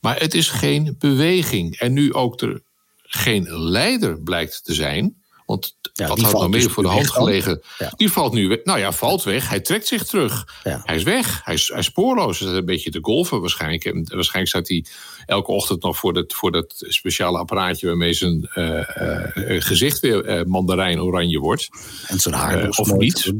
Maar 0.00 0.20
het 0.20 0.34
is 0.34 0.48
geen 0.48 0.94
beweging. 0.98 1.78
En 1.78 1.92
nu 1.92 2.14
ook 2.14 2.40
er 2.40 2.62
geen 3.02 3.58
leider 3.58 4.22
blijkt 4.22 4.64
te 4.64 4.74
zijn. 4.74 5.21
Want 5.52 5.76
ja, 5.92 6.06
wat 6.06 6.20
had 6.20 6.32
nou 6.32 6.48
meer 6.48 6.62
dus 6.62 6.72
voor 6.72 6.82
de 6.82 6.88
hand 6.88 7.10
gelegen? 7.10 7.62
Ja. 7.78 7.92
Die 7.96 8.12
valt 8.12 8.32
nu 8.32 8.48
weg. 8.48 8.58
Nou 8.64 8.78
ja, 8.78 8.92
valt 8.92 9.22
weg. 9.22 9.48
Hij 9.48 9.60
trekt 9.60 9.86
zich 9.86 10.04
terug. 10.04 10.60
Ja. 10.62 10.82
Hij 10.84 10.96
is 10.96 11.02
weg. 11.02 11.40
Hij 11.44 11.54
is, 11.54 11.68
hij 11.68 11.78
is 11.78 11.84
spoorloos. 11.84 12.38
Hij 12.38 12.48
is 12.48 12.54
een 12.54 12.64
beetje 12.64 12.90
te 12.90 12.98
golven 13.02 13.40
waarschijnlijk. 13.40 13.84
En 13.84 13.94
waarschijnlijk 14.14 14.48
staat 14.48 14.68
hij 14.68 14.84
elke 15.26 15.50
ochtend 15.50 15.82
nog 15.82 15.96
voor 15.96 16.12
dat, 16.12 16.32
voor 16.32 16.52
dat 16.52 16.74
speciale 16.88 17.38
apparaatje... 17.38 17.86
waarmee 17.86 18.12
zijn 18.12 18.50
uh, 18.54 18.64
uh, 18.64 19.62
gezicht 19.62 20.00
weer 20.00 20.38
uh, 20.38 20.44
mandarijn 20.44 21.00
oranje 21.00 21.38
wordt. 21.38 21.68
En 22.06 22.18
zijn 22.18 22.34
haar 22.34 22.68
Of 22.68 22.92
niet. 22.92 23.32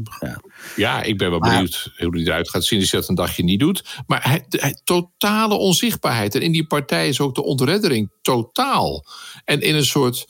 Ja. 0.75 1.01
ik 1.01 1.17
ben 1.17 1.29
wel 1.29 1.39
benieuwd 1.39 1.91
hoe 1.97 2.15
hij 2.15 2.21
eruit 2.21 2.49
gaat 2.49 2.65
zien 2.65 2.79
als 2.79 2.91
hij 2.91 2.99
dat 2.99 3.09
een 3.09 3.15
dagje 3.15 3.43
niet 3.43 3.59
doet. 3.59 3.83
Maar 4.07 4.23
hij, 4.23 4.45
hij, 4.49 4.79
totale 4.83 5.55
onzichtbaarheid. 5.55 6.35
En 6.35 6.41
in 6.41 6.51
die 6.51 6.67
partij 6.67 7.07
is 7.07 7.19
ook 7.19 7.35
de 7.35 7.43
ontreddering 7.43 8.11
totaal. 8.21 9.05
En 9.45 9.61
in 9.61 9.75
een 9.75 9.85
soort 9.85 10.25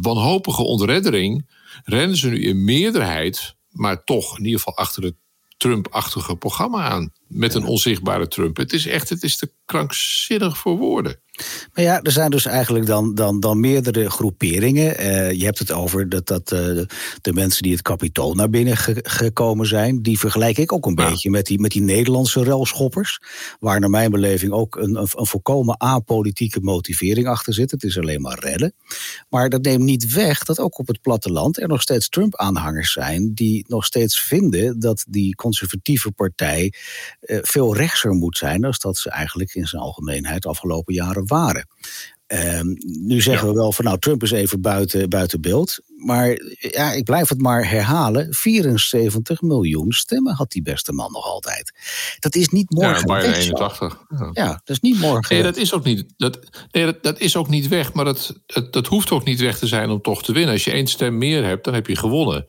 wanhopige 0.00 0.62
ontreddering 0.62 0.83
rennen 1.84 2.16
ze 2.16 2.28
nu 2.28 2.42
in 2.42 2.64
meerderheid, 2.64 3.56
maar 3.70 4.04
toch 4.04 4.38
in 4.38 4.44
ieder 4.44 4.58
geval 4.58 4.76
achter 4.76 5.02
het 5.02 5.14
Trump-achtige 5.56 6.36
programma 6.36 6.88
aan. 6.88 7.12
Met 7.34 7.54
een 7.54 7.64
onzichtbare 7.64 8.28
Trump. 8.28 8.56
Het 8.56 8.72
is 8.72 8.86
echt, 8.86 9.08
het 9.08 9.22
is 9.22 9.36
te 9.36 9.50
krankzinnig 9.64 10.58
voor 10.58 10.76
woorden. 10.76 11.22
Maar 11.72 11.84
ja, 11.84 12.02
er 12.02 12.12
zijn 12.12 12.30
dus 12.30 12.46
eigenlijk 12.46 12.86
dan, 12.86 13.14
dan, 13.14 13.40
dan 13.40 13.60
meerdere 13.60 14.10
groeperingen. 14.10 15.00
Uh, 15.00 15.32
je 15.32 15.44
hebt 15.44 15.58
het 15.58 15.72
over 15.72 16.08
dat, 16.08 16.26
dat 16.26 16.52
uh, 16.52 16.60
de 17.20 17.32
mensen 17.32 17.62
die 17.62 17.72
het 17.72 17.82
kapitool 17.82 18.34
naar 18.34 18.50
binnen 18.50 18.76
ge 18.76 19.00
gekomen 19.02 19.66
zijn... 19.66 20.02
die 20.02 20.18
vergelijk 20.18 20.58
ik 20.58 20.72
ook 20.72 20.86
een 20.86 20.94
ja. 20.96 21.08
beetje 21.08 21.30
met 21.30 21.46
die, 21.46 21.60
met 21.60 21.70
die 21.70 21.82
Nederlandse 21.82 22.42
relschoppers... 22.42 23.20
waar 23.60 23.80
naar 23.80 23.90
mijn 23.90 24.10
beleving 24.10 24.52
ook 24.52 24.76
een, 24.76 24.96
een, 24.96 25.08
een 25.16 25.26
volkomen 25.26 25.80
apolitieke 25.80 26.60
motivering 26.60 27.26
achter 27.26 27.54
zit. 27.54 27.70
Het 27.70 27.82
is 27.82 27.98
alleen 27.98 28.20
maar 28.20 28.38
redden. 28.38 28.74
Maar 29.28 29.48
dat 29.48 29.62
neemt 29.62 29.84
niet 29.84 30.12
weg 30.12 30.44
dat 30.44 30.58
ook 30.58 30.78
op 30.78 30.86
het 30.86 31.00
platteland 31.00 31.60
er 31.60 31.68
nog 31.68 31.82
steeds 31.82 32.08
Trump-aanhangers 32.08 32.92
zijn... 32.92 33.34
die 33.34 33.64
nog 33.68 33.84
steeds 33.84 34.20
vinden 34.20 34.78
dat 34.78 35.04
die 35.08 35.34
conservatieve 35.34 36.10
partij 36.10 36.72
veel 37.26 37.76
rechtser 37.76 38.12
moet 38.12 38.38
zijn... 38.38 38.60
dan 38.60 38.74
dat 38.78 38.96
ze 38.96 39.10
eigenlijk 39.10 39.54
in 39.54 39.66
zijn 39.66 39.82
algemeenheid 39.82 40.42
de 40.42 40.48
afgelopen 40.48 40.94
jaren 40.94 41.26
waren. 41.26 41.68
Um, 42.26 42.76
nu 42.84 43.20
zeggen 43.20 43.46
ja. 43.46 43.52
we 43.52 43.58
wel 43.58 43.72
van 43.72 43.84
nou, 43.84 43.98
Trump 43.98 44.22
is 44.22 44.30
even 44.30 44.60
buiten, 44.60 45.08
buiten 45.08 45.40
beeld. 45.40 45.78
Maar 45.96 46.40
ja, 46.58 46.92
ik 46.92 47.04
blijf 47.04 47.28
het 47.28 47.40
maar 47.40 47.68
herhalen. 47.68 48.34
74 48.34 49.40
miljoen 49.40 49.92
stemmen 49.92 50.34
had 50.34 50.50
die 50.50 50.62
beste 50.62 50.92
man 50.92 51.12
nog 51.12 51.24
altijd. 51.24 51.72
Dat 52.18 52.34
is 52.34 52.48
niet 52.48 52.70
morgen 52.70 53.08
ja, 53.08 53.22
weg. 53.22 53.36
81. 53.36 54.04
Ja. 54.08 54.30
ja. 54.32 54.46
dat 54.46 54.76
is 54.76 54.80
niet 54.80 54.98
morgen. 54.98 55.34
Nee, 55.34 55.44
dat 55.44 55.56
is 55.56 55.72
ook 55.72 55.84
niet, 55.84 56.04
dat, 56.16 56.38
nee, 56.70 56.84
dat, 56.84 57.02
dat 57.02 57.20
is 57.20 57.36
ook 57.36 57.48
niet 57.48 57.68
weg. 57.68 57.92
Maar 57.92 58.04
dat, 58.04 58.40
dat, 58.46 58.72
dat 58.72 58.86
hoeft 58.86 59.10
ook 59.10 59.24
niet 59.24 59.40
weg 59.40 59.58
te 59.58 59.66
zijn 59.66 59.90
om 59.90 60.00
toch 60.00 60.22
te 60.22 60.32
winnen. 60.32 60.52
Als 60.52 60.64
je 60.64 60.70
één 60.70 60.86
stem 60.86 61.18
meer 61.18 61.44
hebt, 61.44 61.64
dan 61.64 61.74
heb 61.74 61.86
je 61.86 61.96
gewonnen. 61.96 62.46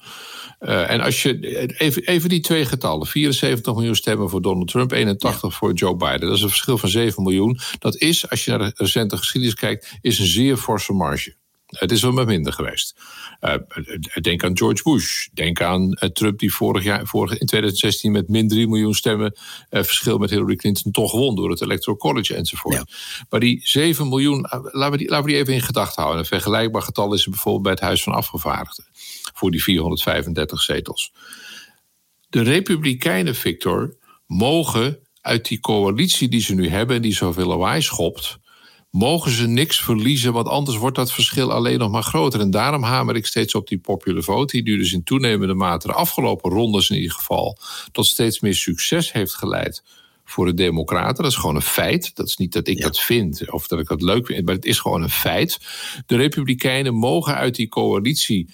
Uh, 0.60 0.90
en 0.90 1.02
als 1.02 1.24
je 1.24 1.40
even, 1.78 2.04
even 2.04 2.30
die 2.30 2.42
twee 2.42 2.66
getallen: 2.66 3.08
74 3.08 3.74
miljoen 3.74 3.96
stemmen 3.96 4.30
voor 4.30 4.42
Donald 4.42 4.68
Trump, 4.68 4.92
81 4.92 5.42
ja. 5.42 5.58
voor 5.58 5.74
Joe 5.74 5.96
Biden. 5.96 6.20
Dat 6.20 6.36
is 6.36 6.42
een 6.42 6.50
verschil 6.50 6.78
van 6.78 6.90
7 6.90 7.24
miljoen. 7.24 7.60
Dat 7.80 7.96
is, 7.96 8.30
als 8.30 8.46
je 8.46 8.52
naar 8.52 8.60
de 8.60 8.72
recente 8.76 9.18
geschiedenis 9.18 9.56
kijkt, 9.56 9.98
is 10.02 10.20
een 10.20 10.26
zeer 10.26 10.58
forse 10.58 10.94
marge. 10.94 11.36
Het 11.80 11.92
is 11.92 12.02
wel 12.02 12.14
wat 12.14 12.26
minder 12.26 12.54
geweest. 12.54 12.96
Uh, 13.42 13.54
denk 14.22 14.44
aan 14.44 14.58
George 14.58 14.84
Bush. 14.84 15.28
Denk 15.34 15.62
aan 15.62 15.90
Trump 16.14 16.40
die 16.40 16.54
vorig 16.54 16.84
jaar, 16.84 17.06
vorig, 17.06 17.32
in 17.32 17.46
2016 17.46 18.12
met 18.12 18.30
min 18.30 18.48
3 18.48 18.68
miljoen 18.68 18.94
stemmen 18.94 19.36
verschil 19.70 20.18
met 20.18 20.30
Hillary 20.30 20.56
Clinton 20.56 20.92
toch 20.92 21.12
won 21.12 21.36
door 21.36 21.50
het 21.50 21.62
Electoral 21.62 21.98
College 21.98 22.36
enzovoort. 22.36 22.84
Maar 23.30 23.40
die 23.40 23.60
7 23.64 24.10
miljoen, 24.10 24.48
laten 24.50 24.92
we 24.92 24.98
die, 24.98 25.10
laten 25.10 25.26
we 25.26 25.32
die 25.32 25.42
even 25.42 25.54
in 25.54 25.62
gedachten 25.62 26.02
houden. 26.02 26.22
Een 26.22 26.30
vergelijkbaar 26.30 26.82
getal 26.82 27.14
is 27.14 27.24
er 27.24 27.30
bijvoorbeeld 27.30 27.64
bij 27.64 27.72
het 27.72 27.82
Huis 27.82 28.04
van 28.04 28.14
Afgevaardigden 28.14 28.86
voor 29.34 29.52
die 29.52 29.64
435 29.64 30.62
zetels. 30.62 31.14
De 32.30 32.42
Republikeinen, 32.42 33.36
Victor, 33.36 33.96
mogen 34.28 35.00
uit 35.22 35.48
die 35.48 35.60
coalitie 35.60 36.30
die 36.30 36.42
ze 36.42 36.54
nu 36.54 36.70
hebben 36.70 36.96
en 36.96 37.02
die 37.02 37.14
zoveel 37.14 37.48
lawaai 37.48 37.82
schopt, 37.82 38.40
mogen 38.96 39.32
ze 39.32 39.48
niks 39.48 39.82
verliezen, 39.82 40.34
want 40.34 40.48
anders 40.48 40.78
wordt 40.78 40.96
dat 40.96 41.12
verschil 41.12 41.52
alleen 41.52 41.80
nog 41.80 41.92
maar 41.92 42.04
groter. 42.04 42.40
En 42.40 42.52
daarom 42.52 42.84
hamer 42.84 43.16
ik 43.16 43.26
steeds 43.26 43.56
op 43.56 43.68
die 43.68 43.78
popular 43.78 44.24
vote, 44.24 44.54
die 44.54 44.64
nu 44.64 44.78
dus 44.78 44.94
in 44.94 45.04
toenemende 45.04 45.54
mate 45.54 45.88
de 45.88 45.94
afgelopen 45.94 46.52
rondes 46.52 46.90
in 46.90 46.96
ieder 46.96 47.12
geval 47.12 47.58
tot 47.92 48.06
steeds 48.06 48.40
meer 48.40 48.56
succes 48.56 49.12
heeft 49.12 49.34
geleid 49.34 49.84
voor 50.26 50.46
de 50.46 50.54
Democraten. 50.54 51.24
Dat 51.24 51.32
is 51.32 51.38
gewoon 51.38 51.56
een 51.56 51.62
feit. 51.62 52.16
Dat 52.16 52.28
is 52.28 52.38
niet 52.38 52.54
dat 52.54 52.68
ik 52.68 52.82
dat 52.82 53.00
vind 53.00 53.52
of 53.52 53.68
dat 53.68 53.80
ik 53.80 53.88
dat 53.88 54.02
leuk 54.02 54.26
vind, 54.26 54.46
maar 54.46 54.56
het 54.56 54.66
is 54.66 54.80
gewoon 54.80 55.04
een 55.04 55.10
feit. 55.10 55.60
De 56.06 56.16
Republikeinen 56.16 56.94
mogen 56.94 57.36
uit 57.36 57.56
die 57.56 57.68
coalitie 57.68 58.50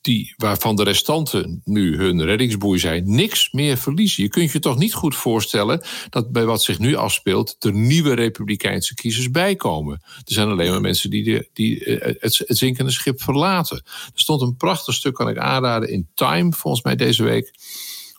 die, 0.00 0.34
waarvan 0.36 0.76
de 0.76 0.82
restanten 0.82 1.60
nu 1.64 1.96
hun 1.96 2.24
reddingsboei 2.24 2.78
zijn, 2.78 3.14
niks 3.14 3.52
meer 3.52 3.76
verliezen. 3.76 4.22
Je 4.22 4.28
kunt 4.28 4.52
je 4.52 4.58
toch 4.58 4.78
niet 4.78 4.94
goed 4.94 5.16
voorstellen 5.16 5.82
dat 6.10 6.32
bij 6.32 6.44
wat 6.44 6.62
zich 6.62 6.78
nu 6.78 6.94
afspeelt 6.94 7.56
er 7.58 7.72
nieuwe 7.72 8.14
Republikeinse 8.14 8.94
kiezers 8.94 9.30
bijkomen. 9.30 10.02
Er 10.04 10.32
zijn 10.32 10.48
alleen 10.48 10.70
maar 10.70 10.80
mensen 10.80 11.10
die, 11.10 11.24
de, 11.24 11.48
die 11.52 11.84
eh, 11.84 12.14
het, 12.20 12.44
zinkende 12.46 12.90
schip 12.90 13.22
verlaten. 13.22 13.76
Er 13.84 14.10
stond 14.14 14.42
een 14.42 14.56
prachtig 14.56 14.94
stuk, 14.94 15.14
kan 15.14 15.28
ik 15.28 15.38
aanraden, 15.38 15.90
in 15.90 16.08
Time, 16.14 16.52
volgens 16.52 16.82
mij 16.82 16.96
deze 16.96 17.22
week 17.22 17.54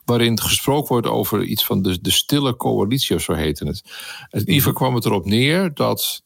waarin 0.05 0.39
gesproken 0.39 0.87
wordt 0.87 1.07
over 1.07 1.43
iets 1.43 1.65
van 1.65 1.81
de, 1.81 2.01
de 2.01 2.11
stille 2.11 2.55
coalitie, 2.55 3.15
of 3.15 3.21
zo 3.21 3.33
heette 3.33 3.65
het. 3.65 3.83
In 4.31 4.39
ieder 4.39 4.53
geval 4.53 4.73
kwam 4.73 4.95
het 4.95 5.05
erop 5.05 5.25
neer 5.25 5.73
dat 5.73 6.23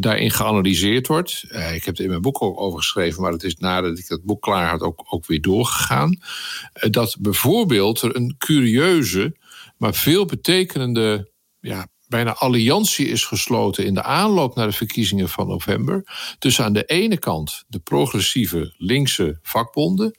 daarin 0.00 0.30
geanalyseerd 0.30 1.06
wordt. 1.06 1.44
Uh, 1.48 1.74
ik 1.74 1.84
heb 1.84 1.96
er 1.96 2.02
in 2.02 2.10
mijn 2.10 2.20
boek 2.20 2.42
ook 2.42 2.60
over 2.60 2.78
geschreven, 2.78 3.22
maar 3.22 3.32
het 3.32 3.42
is 3.42 3.56
nadat 3.56 3.98
ik 3.98 4.08
dat 4.08 4.22
boek 4.22 4.42
klaar 4.42 4.68
had 4.68 4.80
ook, 4.80 5.04
ook 5.08 5.26
weer 5.26 5.40
doorgegaan. 5.40 6.10
Uh, 6.10 6.90
dat 6.90 7.16
bijvoorbeeld 7.20 8.02
er 8.02 8.16
een 8.16 8.34
curieuze, 8.38 9.36
maar 9.76 9.94
veel 9.94 10.24
betekenende 10.24 11.30
ja, 11.60 11.86
bijna 12.08 12.34
alliantie 12.34 13.08
is 13.08 13.24
gesloten 13.24 13.84
in 13.84 13.94
de 13.94 14.02
aanloop 14.02 14.54
naar 14.54 14.66
de 14.66 14.72
verkiezingen 14.72 15.28
van 15.28 15.46
november. 15.46 16.04
Tussen 16.38 16.64
aan 16.64 16.72
de 16.72 16.84
ene 16.84 17.18
kant 17.18 17.64
de 17.68 17.78
progressieve 17.78 18.74
linkse 18.76 19.38
vakbonden 19.42 20.14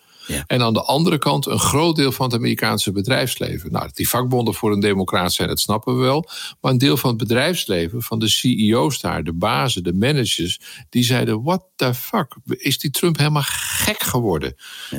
en 0.47 0.61
aan 0.61 0.73
de 0.73 0.83
andere 0.83 1.17
kant 1.17 1.45
een 1.45 1.59
groot 1.59 1.95
deel 1.95 2.11
van 2.11 2.25
het 2.25 2.35
Amerikaanse 2.35 2.91
bedrijfsleven. 2.91 3.71
Nou, 3.71 3.89
die 3.93 4.09
vakbonden 4.09 4.53
voor 4.53 4.71
een 4.71 4.79
democraat 4.79 5.33
zijn, 5.33 5.47
dat 5.47 5.59
snappen 5.59 5.97
we 5.97 6.01
wel. 6.03 6.29
Maar 6.61 6.71
een 6.71 6.77
deel 6.77 6.97
van 6.97 7.09
het 7.09 7.19
bedrijfsleven, 7.19 8.01
van 8.01 8.19
de 8.19 8.29
CEO's 8.29 9.01
daar, 9.01 9.23
de 9.23 9.33
bazen, 9.33 9.83
de 9.83 9.93
managers, 9.93 10.59
die 10.89 11.03
zeiden: 11.03 11.43
What 11.43 11.63
the 11.75 11.93
fuck? 11.93 12.35
Is 12.45 12.79
die 12.79 12.91
Trump 12.91 13.17
helemaal 13.17 13.45
gek 13.45 14.03
geworden? 14.03 14.55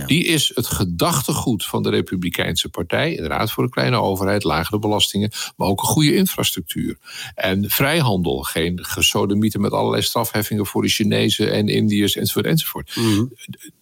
Die 0.06 0.24
is 0.24 0.52
het 0.54 0.66
gedachtegoed 0.66 1.64
van 1.64 1.82
de 1.82 1.90
Republikeinse 1.90 2.68
Partij. 2.68 3.14
Inderdaad, 3.14 3.50
voor 3.50 3.64
een 3.64 3.70
kleine 3.70 3.96
overheid, 3.96 4.44
lagere 4.44 4.78
belastingen, 4.78 5.30
maar 5.56 5.68
ook 5.68 5.80
een 5.80 5.88
goede 5.88 6.14
infrastructuur. 6.14 6.98
En 7.34 7.70
vrijhandel, 7.70 8.42
geen 8.42 8.84
gesodemieten 8.84 9.60
met 9.60 9.72
allerlei 9.72 10.02
strafheffingen 10.02 10.66
voor 10.66 10.82
de 10.82 10.88
Chinezen 10.88 11.52
en 11.52 11.68
Indiërs 11.68 12.16
enzovoort. 12.16 12.46
enzovoort. 12.46 12.96
Mhm. 12.96 13.24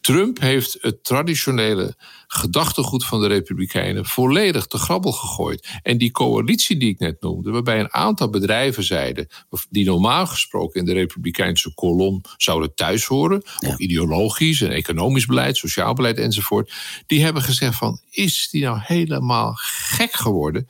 Trump 0.00 0.40
heeft 0.40 0.78
het 0.80 1.04
traditionele 1.04 1.31
traditionele 1.32 1.94
gedachtegoed 2.26 3.04
van 3.04 3.20
de 3.20 3.26
Republikeinen 3.26 4.06
volledig 4.06 4.66
te 4.66 4.78
grabbel 4.78 5.12
gegooid. 5.12 5.68
En 5.82 5.98
die 5.98 6.10
coalitie 6.10 6.76
die 6.76 6.88
ik 6.88 6.98
net 6.98 7.20
noemde, 7.20 7.50
waarbij 7.50 7.80
een 7.80 7.92
aantal 7.92 8.30
bedrijven 8.30 8.84
zeiden, 8.84 9.28
die 9.70 9.84
normaal 9.84 10.26
gesproken 10.26 10.80
in 10.80 10.86
de 10.86 10.92
Republikeinse 10.92 11.74
kolom 11.74 12.20
zouden 12.36 12.74
thuis 12.74 13.04
horen, 13.04 13.42
ook 13.66 13.78
ideologisch 13.78 14.60
en 14.60 14.70
economisch 14.70 15.26
beleid, 15.26 15.56
sociaal 15.56 15.94
beleid 15.94 16.18
enzovoort, 16.18 16.72
die 17.06 17.22
hebben 17.24 17.42
gezegd 17.42 17.76
van, 17.76 18.00
is 18.10 18.48
die 18.50 18.62
nou 18.62 18.78
helemaal 18.82 19.52
gek 19.56 20.12
geworden? 20.12 20.68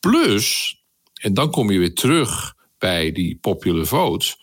Plus, 0.00 0.76
en 1.14 1.34
dan 1.34 1.50
kom 1.50 1.70
je 1.70 1.78
weer 1.78 1.94
terug 1.94 2.54
bij 2.78 3.12
die 3.12 3.38
popular 3.40 3.86
votes 3.86 4.36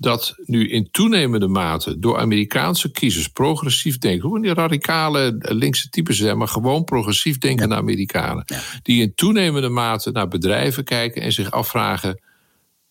dat 0.00 0.34
nu 0.44 0.70
in 0.70 0.90
toenemende 0.90 1.48
mate 1.48 1.98
door 1.98 2.18
Amerikaanse 2.18 2.90
kiezers 2.90 3.28
progressief 3.28 3.98
denken, 3.98 4.28
hoe 4.28 4.42
die 4.42 4.54
radicale 4.54 5.36
linkse 5.38 5.88
types 5.88 6.16
zijn, 6.16 6.38
maar 6.38 6.48
gewoon 6.48 6.84
progressief 6.84 7.38
denkende 7.38 7.74
ja. 7.74 7.80
Amerikanen, 7.80 8.44
die 8.82 9.02
in 9.02 9.14
toenemende 9.14 9.68
mate 9.68 10.10
naar 10.10 10.28
bedrijven 10.28 10.84
kijken 10.84 11.22
en 11.22 11.32
zich 11.32 11.50
afvragen: 11.50 12.20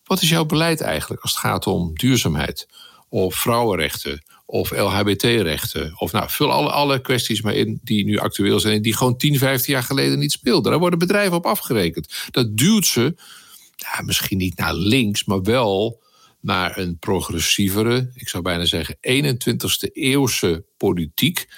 wat 0.04 0.22
is 0.22 0.28
jouw 0.28 0.44
beleid 0.44 0.80
eigenlijk 0.80 1.22
als 1.22 1.30
het 1.30 1.40
gaat 1.40 1.66
om 1.66 1.94
duurzaamheid 1.94 2.68
of 3.08 3.34
vrouwenrechten 3.34 4.24
of 4.46 4.70
LHBT-rechten. 4.70 5.92
Of 5.96 6.12
nou, 6.12 6.30
vul 6.30 6.52
alle, 6.52 6.70
alle 6.70 7.00
kwesties 7.00 7.42
maar 7.42 7.54
in 7.54 7.80
die 7.82 8.04
nu 8.04 8.18
actueel 8.18 8.60
zijn 8.60 8.74
en 8.74 8.82
die 8.82 8.96
gewoon 8.96 9.16
10, 9.16 9.38
15 9.38 9.72
jaar 9.72 9.82
geleden 9.82 10.18
niet 10.18 10.32
speelden. 10.32 10.70
Daar 10.70 10.80
worden 10.80 10.98
bedrijven 10.98 11.36
op 11.36 11.46
afgerekend. 11.46 12.28
Dat 12.30 12.56
duwt 12.56 12.86
ze, 12.86 13.14
misschien 14.04 14.38
niet 14.38 14.56
naar 14.56 14.74
links, 14.74 15.24
maar 15.24 15.42
wel 15.42 16.00
naar 16.40 16.78
een 16.78 16.98
progressievere, 16.98 18.10
ik 18.14 18.28
zou 18.28 18.42
bijna 18.42 18.64
zeggen 18.64 18.96
21ste 18.96 19.92
eeuwse 19.92 20.64
politiek. 20.76 21.48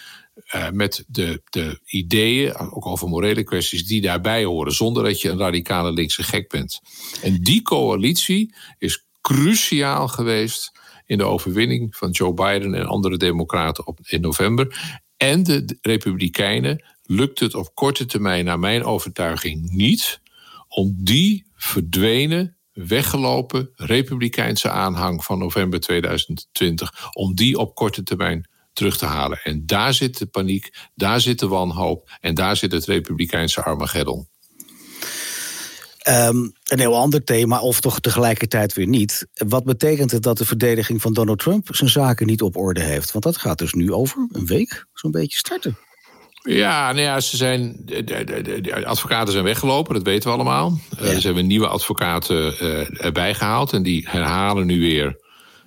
Uh, 0.55 0.71
met 0.71 1.05
de, 1.09 1.42
de 1.51 1.81
ideeën, 1.85 2.57
ook 2.57 2.87
over 2.87 3.09
morele 3.09 3.42
kwesties, 3.42 3.87
die 3.87 4.01
daarbij 4.01 4.45
horen, 4.45 4.73
zonder 4.73 5.03
dat 5.03 5.21
je 5.21 5.29
een 5.29 5.38
radicale 5.38 5.92
linkse 5.92 6.23
gek 6.23 6.49
bent. 6.49 6.81
En 7.23 7.37
die 7.42 7.62
coalitie 7.62 8.55
is 8.79 9.05
cruciaal 9.21 10.09
geweest 10.09 10.73
in 11.07 11.18
de 11.18 11.25
overwinning 11.25 11.97
van 11.97 12.11
Joe 12.11 12.35
Biden 12.35 12.75
en 12.75 12.87
andere 12.87 13.16
democraten 13.16 13.87
op, 13.87 13.99
in 14.03 14.21
november. 14.21 14.99
En 15.16 15.42
de 15.42 15.79
Republikeinen 15.81 16.85
lukt 17.03 17.40
het 17.40 17.55
op 17.55 17.75
korte 17.75 18.07
termijn, 18.07 18.45
naar 18.45 18.59
mijn 18.59 18.85
overtuiging, 18.85 19.71
niet 19.71 20.21
om 20.68 20.95
die 20.99 21.47
verdwenen 21.55 22.57
weggelopen 22.72 23.70
republikeinse 23.74 24.70
aanhang 24.70 25.24
van 25.24 25.38
november 25.38 25.80
2020, 25.80 27.11
om 27.12 27.35
die 27.35 27.58
op 27.58 27.74
korte 27.74 28.02
termijn 28.02 28.48
terug 28.72 28.96
te 28.96 29.06
halen. 29.06 29.40
En 29.42 29.66
daar 29.66 29.94
zit 29.94 30.18
de 30.18 30.26
paniek, 30.26 30.74
daar 30.94 31.20
zit 31.20 31.38
de 31.38 31.48
wanhoop 31.48 32.11
en 32.20 32.35
daar 32.35 32.56
zit 32.56 32.72
het 32.72 32.85
republikeinse 32.85 33.62
Armageddon. 33.62 34.30
Um, 36.08 36.52
een 36.64 36.78
heel 36.78 36.96
ander 36.96 37.24
thema, 37.24 37.61
of 37.61 37.80
toch 37.80 38.00
tegelijkertijd 38.00 38.72
weer 38.74 38.87
niet. 38.87 39.26
Wat 39.32 39.64
betekent 39.64 40.11
het 40.11 40.22
dat 40.22 40.38
de 40.38 40.44
verdediging 40.44 41.02
van 41.02 41.12
Donald 41.12 41.38
Trump 41.38 41.68
zijn 41.74 41.90
zaken 41.90 42.26
niet 42.26 42.42
op 42.42 42.56
orde 42.56 42.80
heeft? 42.80 43.12
Want 43.12 43.24
dat 43.24 43.37
gaat 43.37 43.58
dus 43.58 43.72
nu 43.72 43.92
over 43.92 44.28
een 44.32 44.46
week 44.46 44.87
zo'n 44.92 45.11
beetje 45.11 45.38
starten. 45.38 45.78
Ja, 46.42 46.92
nou 46.92 47.05
ja, 47.05 47.20
ze 47.20 47.37
zijn, 47.37 47.76
de, 47.85 48.05
de, 48.05 48.61
de, 48.61 48.87
advocaten 48.87 49.33
zijn 49.33 49.44
weggelopen, 49.44 49.94
dat 49.94 50.02
weten 50.02 50.28
we 50.28 50.35
allemaal. 50.35 50.78
Ja. 50.98 51.05
Uh, 51.05 51.18
ze 51.18 51.26
hebben 51.26 51.46
nieuwe 51.46 51.66
advocaten 51.66 52.55
uh, 52.62 53.05
erbij 53.05 53.35
gehaald 53.35 53.72
en 53.72 53.83
die 53.83 54.09
herhalen 54.11 54.66
nu 54.66 54.81
weer 54.81 55.16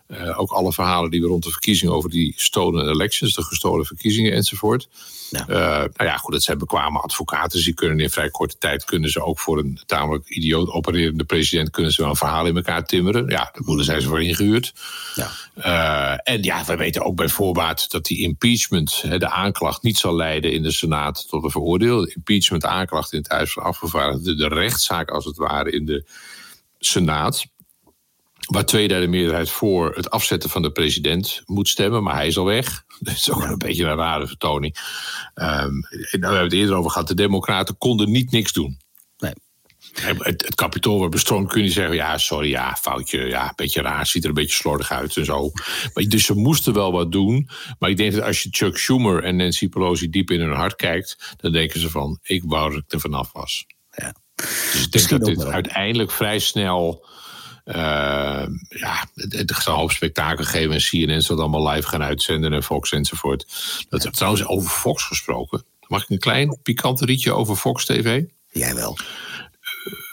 uh, 0.08 0.40
ook 0.40 0.52
alle 0.52 0.74
verhalen 0.74 1.12
die 1.12 1.22
we 1.22 1.28
rond 1.28 1.44
de 1.44 1.52
verkiezingen 1.52 1.94
over 1.94 2.10
die 2.10 2.34
stolen 2.36 2.90
elections, 2.90 3.34
de 3.34 3.44
gestolen 3.44 3.86
verkiezingen 3.86 4.34
enzovoort. 4.34 4.88
Ja. 5.30 5.46
Uh, 5.50 5.56
nou 5.78 6.10
ja, 6.10 6.18
goed, 6.18 6.34
dat 6.34 6.44
zijn 6.44 6.58
bekwame 6.58 7.00
advocaten. 7.00 7.52
Dus 7.52 7.66
die 7.66 7.74
kunnen 7.74 8.00
in 8.00 8.10
vrij 8.10 8.30
korte 8.30 8.58
tijd 8.58 8.84
kunnen 8.84 9.10
ze 9.10 9.24
ook 9.24 9.40
voor 9.40 9.58
een 9.58 9.80
tamelijk 9.86 10.30
idioot 10.30 10.70
opererende 10.70 11.24
president 11.24 11.70
kunnen 11.70 11.92
ze 11.92 12.02
wel 12.02 12.10
een 12.10 12.16
verhaal 12.16 12.46
in 12.46 12.56
elkaar 12.56 12.86
timmeren. 12.86 13.28
Ja, 13.28 13.50
daar 13.54 13.64
moeten 13.66 13.86
zijn 13.86 14.02
ze 14.02 14.08
voor 14.08 14.24
ingehuurd. 14.24 14.74
Ja. 15.16 15.32
Uh, 15.58 16.34
en 16.34 16.44
ja, 16.44 16.66
we 16.66 16.76
weten 16.76 17.06
ook 17.06 17.16
bij 17.16 17.30
voorbaat 17.30 17.92
dat 17.92 18.06
die 18.06 18.22
impeachment, 18.22 19.04
de 19.20 19.30
aanklacht, 19.30 19.84
niet 19.84 19.98
zal 19.98 20.16
leiden 20.16 20.52
in 20.52 20.64
de 20.64 20.72
Senaat 20.72 21.28
tot 21.30 21.44
een 21.44 21.52
veroordeel. 21.52 22.04
Impeachment, 22.06 22.66
aanklacht 22.66 23.14
in 23.14 23.20
het 23.20 23.32
Huis 23.32 23.54
van 23.54 23.64
Afgevaardigden, 23.64 24.38
de 24.38 24.48
rechtszaak 24.48 25.10
als 25.10 25.26
het 25.26 25.38
ware 25.38 25.72
in 25.72 25.86
de 25.86 26.06
Senaat 26.80 27.46
waar 28.46 28.66
twee 28.66 28.88
derde 28.88 29.08
meerderheid 29.08 29.50
voor 29.50 29.96
het 29.96 30.10
afzetten 30.10 30.50
van 30.50 30.62
de 30.62 30.72
president 30.72 31.42
moet 31.46 31.68
stemmen, 31.68 32.04
maar 32.04 32.16
hij 32.16 32.28
is 32.28 32.38
al 32.38 32.46
weg. 32.46 32.84
Dat 33.00 33.16
is 33.16 33.32
ook 33.32 33.44
een 33.44 33.58
beetje 33.58 33.86
een 33.86 33.96
rare 33.96 34.28
vertoning. 34.28 34.78
Um, 35.36 35.82
we 35.82 36.08
hebben 36.10 36.44
het 36.44 36.54
eerder 36.54 36.76
over 36.76 36.92
gehad, 36.92 37.08
de 37.08 37.14
Democraten 37.14 37.78
konden 37.78 38.12
niet 38.12 38.32
niks 38.32 38.54
doen. 38.54 38.80
Nee. 39.18 39.34
Het, 39.94 40.46
het 40.46 40.56
kapitool 40.56 40.98
wordt 40.98 41.12
bestormd, 41.12 41.52
kun 41.52 41.64
je 41.64 41.70
zeggen: 41.70 41.96
ja, 41.96 42.18
sorry, 42.18 42.50
ja, 42.50 42.76
foutje, 42.76 43.20
ja, 43.20 43.44
een 43.44 43.54
beetje 43.56 43.82
raar, 43.82 44.08
ziet 44.08 44.24
er 44.24 44.30
een 44.30 44.36
beetje 44.36 44.56
slordig 44.56 44.92
uit 44.92 45.18
en 45.18 45.26
zo. 45.26 45.52
Maar, 45.94 46.04
dus 46.04 46.26
ze 46.26 46.34
moesten 46.34 46.74
wel 46.74 46.92
wat 46.92 47.12
doen. 47.12 47.50
Maar 47.80 47.90
ik 47.90 47.98
denk 47.98 48.14
dat 48.14 48.24
als 48.24 48.44
je 48.44 48.50
Chuck 48.52 48.78
Schumer 48.78 49.24
en 49.24 49.36
Nancy 49.36 49.70
Pelosi 49.70 50.10
diep 50.10 50.32
in 50.32 50.40
hun 50.40 50.56
hart 50.56 50.76
kijkt, 50.76 51.36
dan 51.38 51.52
denken 51.52 51.80
ze 51.80 51.90
van: 51.90 52.20
ik 52.22 52.44
wou 52.46 52.72
dat 52.72 52.84
ik 52.84 52.94
er 52.94 53.00
vanaf 53.00 53.32
was. 53.32 53.66
Ja. 53.90 54.16
Dus 54.90 55.04
ik 55.04 55.10
denk 55.10 55.10
dat 55.10 55.26
dit 55.26 55.46
uiteindelijk 55.46 56.12
vrij 56.12 56.40
snel 56.40 57.06
ja, 58.70 59.06
het 59.14 59.52
gaat 59.52 59.66
een 59.66 59.74
hoop 59.74 59.92
spektakel 59.92 60.44
geven 60.44 60.74
en 60.74 60.80
CNN 60.80 61.22
zal 61.22 61.36
dat 61.36 61.46
allemaal 61.46 61.74
live 61.74 61.88
gaan 61.88 62.04
uitzenden 62.04 62.54
en 62.54 62.64
Fox 62.64 62.92
enzovoort. 62.92 63.46
Dat, 63.90 64.14
trouwens, 64.14 64.46
over 64.46 64.70
Fox 64.70 65.04
gesproken. 65.04 65.66
Mag 65.88 66.04
ik 66.04 66.10
een 66.10 66.20
klein 66.20 66.58
pikant 66.64 67.02
rietje 67.02 67.34
over 67.34 67.56
Fox 67.56 67.86
TV? 67.86 68.24
Jij 68.52 68.76
wel. 68.76 68.98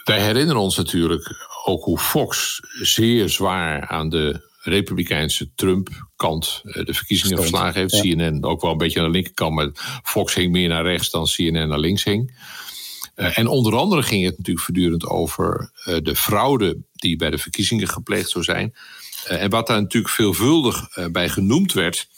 Wij 0.05 0.21
herinneren 0.21 0.63
ons 0.63 0.77
natuurlijk 0.77 1.49
ook 1.65 1.85
hoe 1.85 1.99
Fox 1.99 2.61
zeer 2.81 3.29
zwaar 3.29 3.87
aan 3.89 4.09
de 4.09 4.51
Republikeinse 4.63 5.55
Trump-kant 5.55 6.61
eh, 6.65 6.85
de 6.85 6.95
verkiezingen 6.95 7.37
verslagen 7.37 7.81
heeft. 7.81 8.01
CNN 8.01 8.45
ook 8.45 8.61
wel 8.61 8.71
een 8.71 8.79
beetje 8.79 9.01
aan 9.01 9.07
de 9.07 9.13
linkerkant, 9.13 9.55
maar 9.55 9.71
Fox 10.03 10.35
hing 10.35 10.53
meer 10.53 10.69
naar 10.69 10.85
rechts 10.85 11.11
dan 11.11 11.25
CNN 11.25 11.69
naar 11.69 11.79
links 11.79 12.05
hing. 12.05 12.35
Uh, 13.23 13.39
en 13.39 13.47
onder 13.47 13.77
andere 13.77 14.03
ging 14.03 14.25
het 14.25 14.37
natuurlijk 14.37 14.65
voortdurend 14.65 15.07
over 15.07 15.71
uh, 15.87 15.97
de 16.03 16.17
fraude 16.17 16.79
die 16.93 17.17
bij 17.17 17.31
de 17.31 17.39
verkiezingen 17.39 17.89
gepleegd 17.89 18.31
zou 18.31 18.45
zijn. 18.45 18.75
Uh, 19.31 19.43
en 19.43 19.51
wat 19.51 19.67
daar 19.67 19.81
natuurlijk 19.81 20.15
veelvuldig 20.15 20.89
bij 21.13 21.29
genoemd 21.29 21.73
werd, 21.73 22.09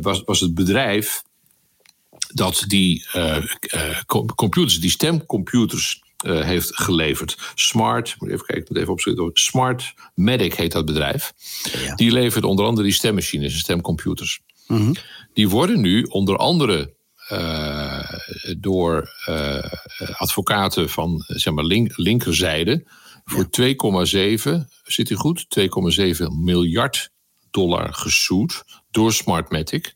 was, 0.00 0.22
was 0.24 0.40
het 0.40 0.54
bedrijf 0.54 1.22
dat 2.34 2.64
die 2.66 3.06
computers, 4.36 4.80
die 4.80 4.90
stemcomputers 4.90 6.02
uh, 6.24 6.40
heeft 6.40 6.76
geleverd. 6.76 7.36
Smart, 7.54 8.16
moet 8.18 8.30
even 8.30 8.46
kijken, 8.46 8.64
moet 8.68 8.78
even 8.78 8.92
opzoeken. 8.92 9.30
Smart 9.32 9.94
Medic 10.14 10.54
heet 10.54 10.72
dat 10.72 10.84
bedrijf. 10.84 11.32
Ja. 11.84 11.94
Die 11.94 12.12
levert 12.12 12.44
onder 12.44 12.64
andere 12.64 12.86
die 12.86 12.96
stemmachines 12.96 13.52
en 13.52 13.58
stemcomputers. 13.58 14.40
Mm 14.66 14.76
-hmm. 14.76 14.94
Die 15.34 15.48
worden 15.48 15.80
nu 15.80 16.02
onder 16.02 16.36
andere 16.36 16.94
uh, 17.32 17.75
door 18.58 19.10
uh, 19.28 19.64
advocaten 20.12 20.90
van 20.90 21.24
zeg 21.26 21.54
maar 21.54 21.64
link, 21.64 21.96
linkerzijde 21.96 22.86
voor 23.24 23.46
ja. 23.50 23.74
2,7, 24.56 24.66
zit 24.84 25.10
u 25.10 25.14
goed? 25.14 25.46
2,7 25.60 26.24
miljard 26.40 27.10
dollar 27.50 27.94
gezoet 27.94 28.64
door 28.90 29.12
Smartmatic. 29.12 29.94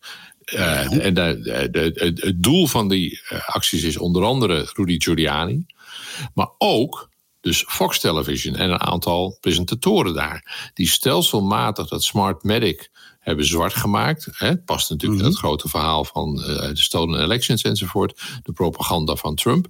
Uh, 0.55 1.07
en 1.07 1.17
het 1.17 2.43
doel 2.43 2.67
van 2.67 2.89
die 2.89 3.21
acties 3.47 3.83
is 3.83 3.97
onder 3.97 4.25
andere 4.25 4.71
Rudy 4.75 5.01
Giuliani. 5.01 5.67
Maar 6.35 6.49
ook 6.59 7.11
dus 7.41 7.65
Fox 7.69 7.99
Television 7.99 8.55
en 8.55 8.71
een 8.71 8.81
aantal 8.81 9.39
presentatoren 9.41 10.15
daar. 10.15 10.71
Die 10.75 10.89
stelselmatig 10.89 11.89
dat 11.89 12.03
Smartmatic 12.03 12.91
hebben 13.21 13.45
zwart 13.47 13.75
gemaakt. 13.75 14.29
Het 14.31 14.65
past 14.65 14.91
natuurlijk 14.91 15.21
in 15.21 15.27
het 15.27 15.39
grote 15.39 15.69
verhaal 15.69 16.05
van 16.05 16.39
uh, 16.39 16.45
de 16.45 16.71
stolen 16.77 17.23
elections 17.23 17.63
enzovoort. 17.63 18.23
De 18.43 18.53
propaganda 18.53 19.15
van 19.15 19.35
Trump. 19.35 19.67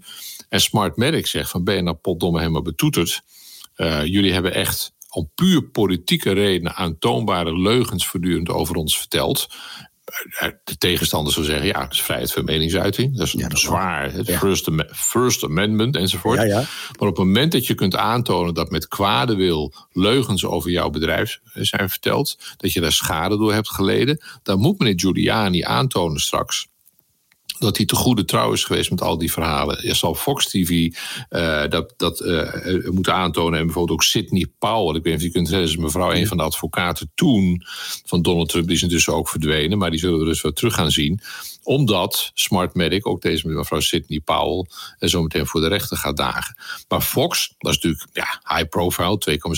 En 0.49 0.61
Smartmatic 0.61 1.27
zegt 1.27 1.51
van 1.51 1.65
ben 1.65 1.75
je 1.75 1.83
nou 1.83 1.97
potdomme 1.97 2.39
helemaal 2.39 2.63
betoeterd. 2.63 3.23
Uh, 3.77 4.05
jullie 4.05 4.33
hebben 4.33 4.55
echt 4.55 4.93
om 5.11 5.31
puur 5.35 5.63
politieke 5.63 6.33
redenen 6.33 6.75
aantoonbare 6.75 7.61
leugens 7.61 8.07
voortdurend 8.07 8.49
over 8.49 8.77
ons 8.77 8.99
verteld 8.99 9.49
de 10.65 10.77
tegenstander 10.79 11.33
zou 11.33 11.47
zeggen, 11.47 11.67
ja, 11.67 11.81
dat 11.81 11.93
is 11.93 12.03
vrijheid 12.03 12.33
van 12.33 12.45
meningsuiting. 12.45 13.17
Dat 13.17 13.27
is 13.27 13.33
ja, 13.33 13.49
dat 13.49 13.59
zwaar. 13.59 14.13
Het 14.13 14.27
ja. 14.27 14.39
first, 14.39 14.69
first, 14.93 15.45
Amendment 15.45 15.97
enzovoort. 15.97 16.43
Ja, 16.43 16.57
maar 16.99 17.09
op 17.09 17.17
het 17.17 17.27
moment 17.27 17.53
dat 17.53 17.67
je 17.67 17.75
kunt 17.75 17.97
aantonen 17.97 18.55
dat 18.55 18.71
met 18.71 18.89
kwade 18.89 19.35
wil 19.35 19.75
leugens 19.93 20.45
over 20.45 20.71
jouw 20.71 20.91
bedrijf 20.91 21.41
zijn 21.55 21.91
verteld, 21.91 22.39
dat 22.57 22.73
je 22.73 22.81
daar 22.81 22.93
schade 22.93 23.37
door 23.37 23.53
hebt 23.53 23.71
geleden, 23.71 24.21
dan 24.43 24.59
moet 24.59 24.79
meneer 24.79 25.01
Giuliani 25.01 25.63
aantonen 25.63 26.21
straks 26.21 26.69
dat 27.61 27.77
hij 27.77 27.87
te 27.87 27.95
goede 27.95 28.25
trouw 28.25 28.53
is 28.53 28.65
geweest 28.65 28.91
met 28.91 29.03
al 29.03 29.19
die 29.19 29.33
verhalen. 29.33 29.87
Je 29.87 29.95
zal 29.95 30.15
Fox 30.15 30.49
TV 30.49 30.71
uh, 31.31 31.69
dat, 31.69 31.95
dat 31.97 32.21
uh, 32.21 32.91
moeten 32.91 33.15
aantonen. 33.15 33.59
En 33.59 33.65
bijvoorbeeld 33.65 33.99
ook 33.99 34.05
Sidney 34.05 34.47
Powell. 34.59 34.97
Ik 34.97 35.03
weet 35.03 35.05
niet 35.05 35.15
of 35.15 35.23
je 35.23 35.31
kunt 35.31 35.49
zeggen, 35.49 35.69
is 35.69 35.77
mevrouw 35.77 36.13
een 36.13 36.27
van 36.27 36.37
de 36.37 36.43
advocaten 36.43 37.11
toen 37.15 37.63
van 38.05 38.23
Donald 38.23 38.49
Trump. 38.49 38.67
Die 38.67 38.77
is 38.77 38.83
intussen 38.83 39.15
ook 39.15 39.29
verdwenen, 39.29 39.79
maar 39.79 39.91
die 39.91 39.99
zullen 39.99 40.19
we 40.19 40.25
dus 40.25 40.43
wel 40.43 40.53
terug 40.53 40.75
gaan 40.75 40.91
zien. 40.91 41.21
Omdat 41.63 42.31
Smartmatic, 42.35 43.07
ook 43.07 43.23
deze 43.23 43.49
mevrouw 43.49 43.81
Sidney 43.81 44.21
Powell, 44.21 44.67
zo 44.99 45.23
meteen 45.23 45.47
voor 45.47 45.61
de 45.61 45.69
rechter 45.69 45.97
gaat 45.97 46.17
dagen. 46.17 46.57
Maar 46.89 47.01
Fox, 47.01 47.55
dat 47.59 47.73
is 47.73 47.79
natuurlijk 47.79 48.09
ja, 48.13 48.55
high 48.57 48.69
profile, 48.69 49.19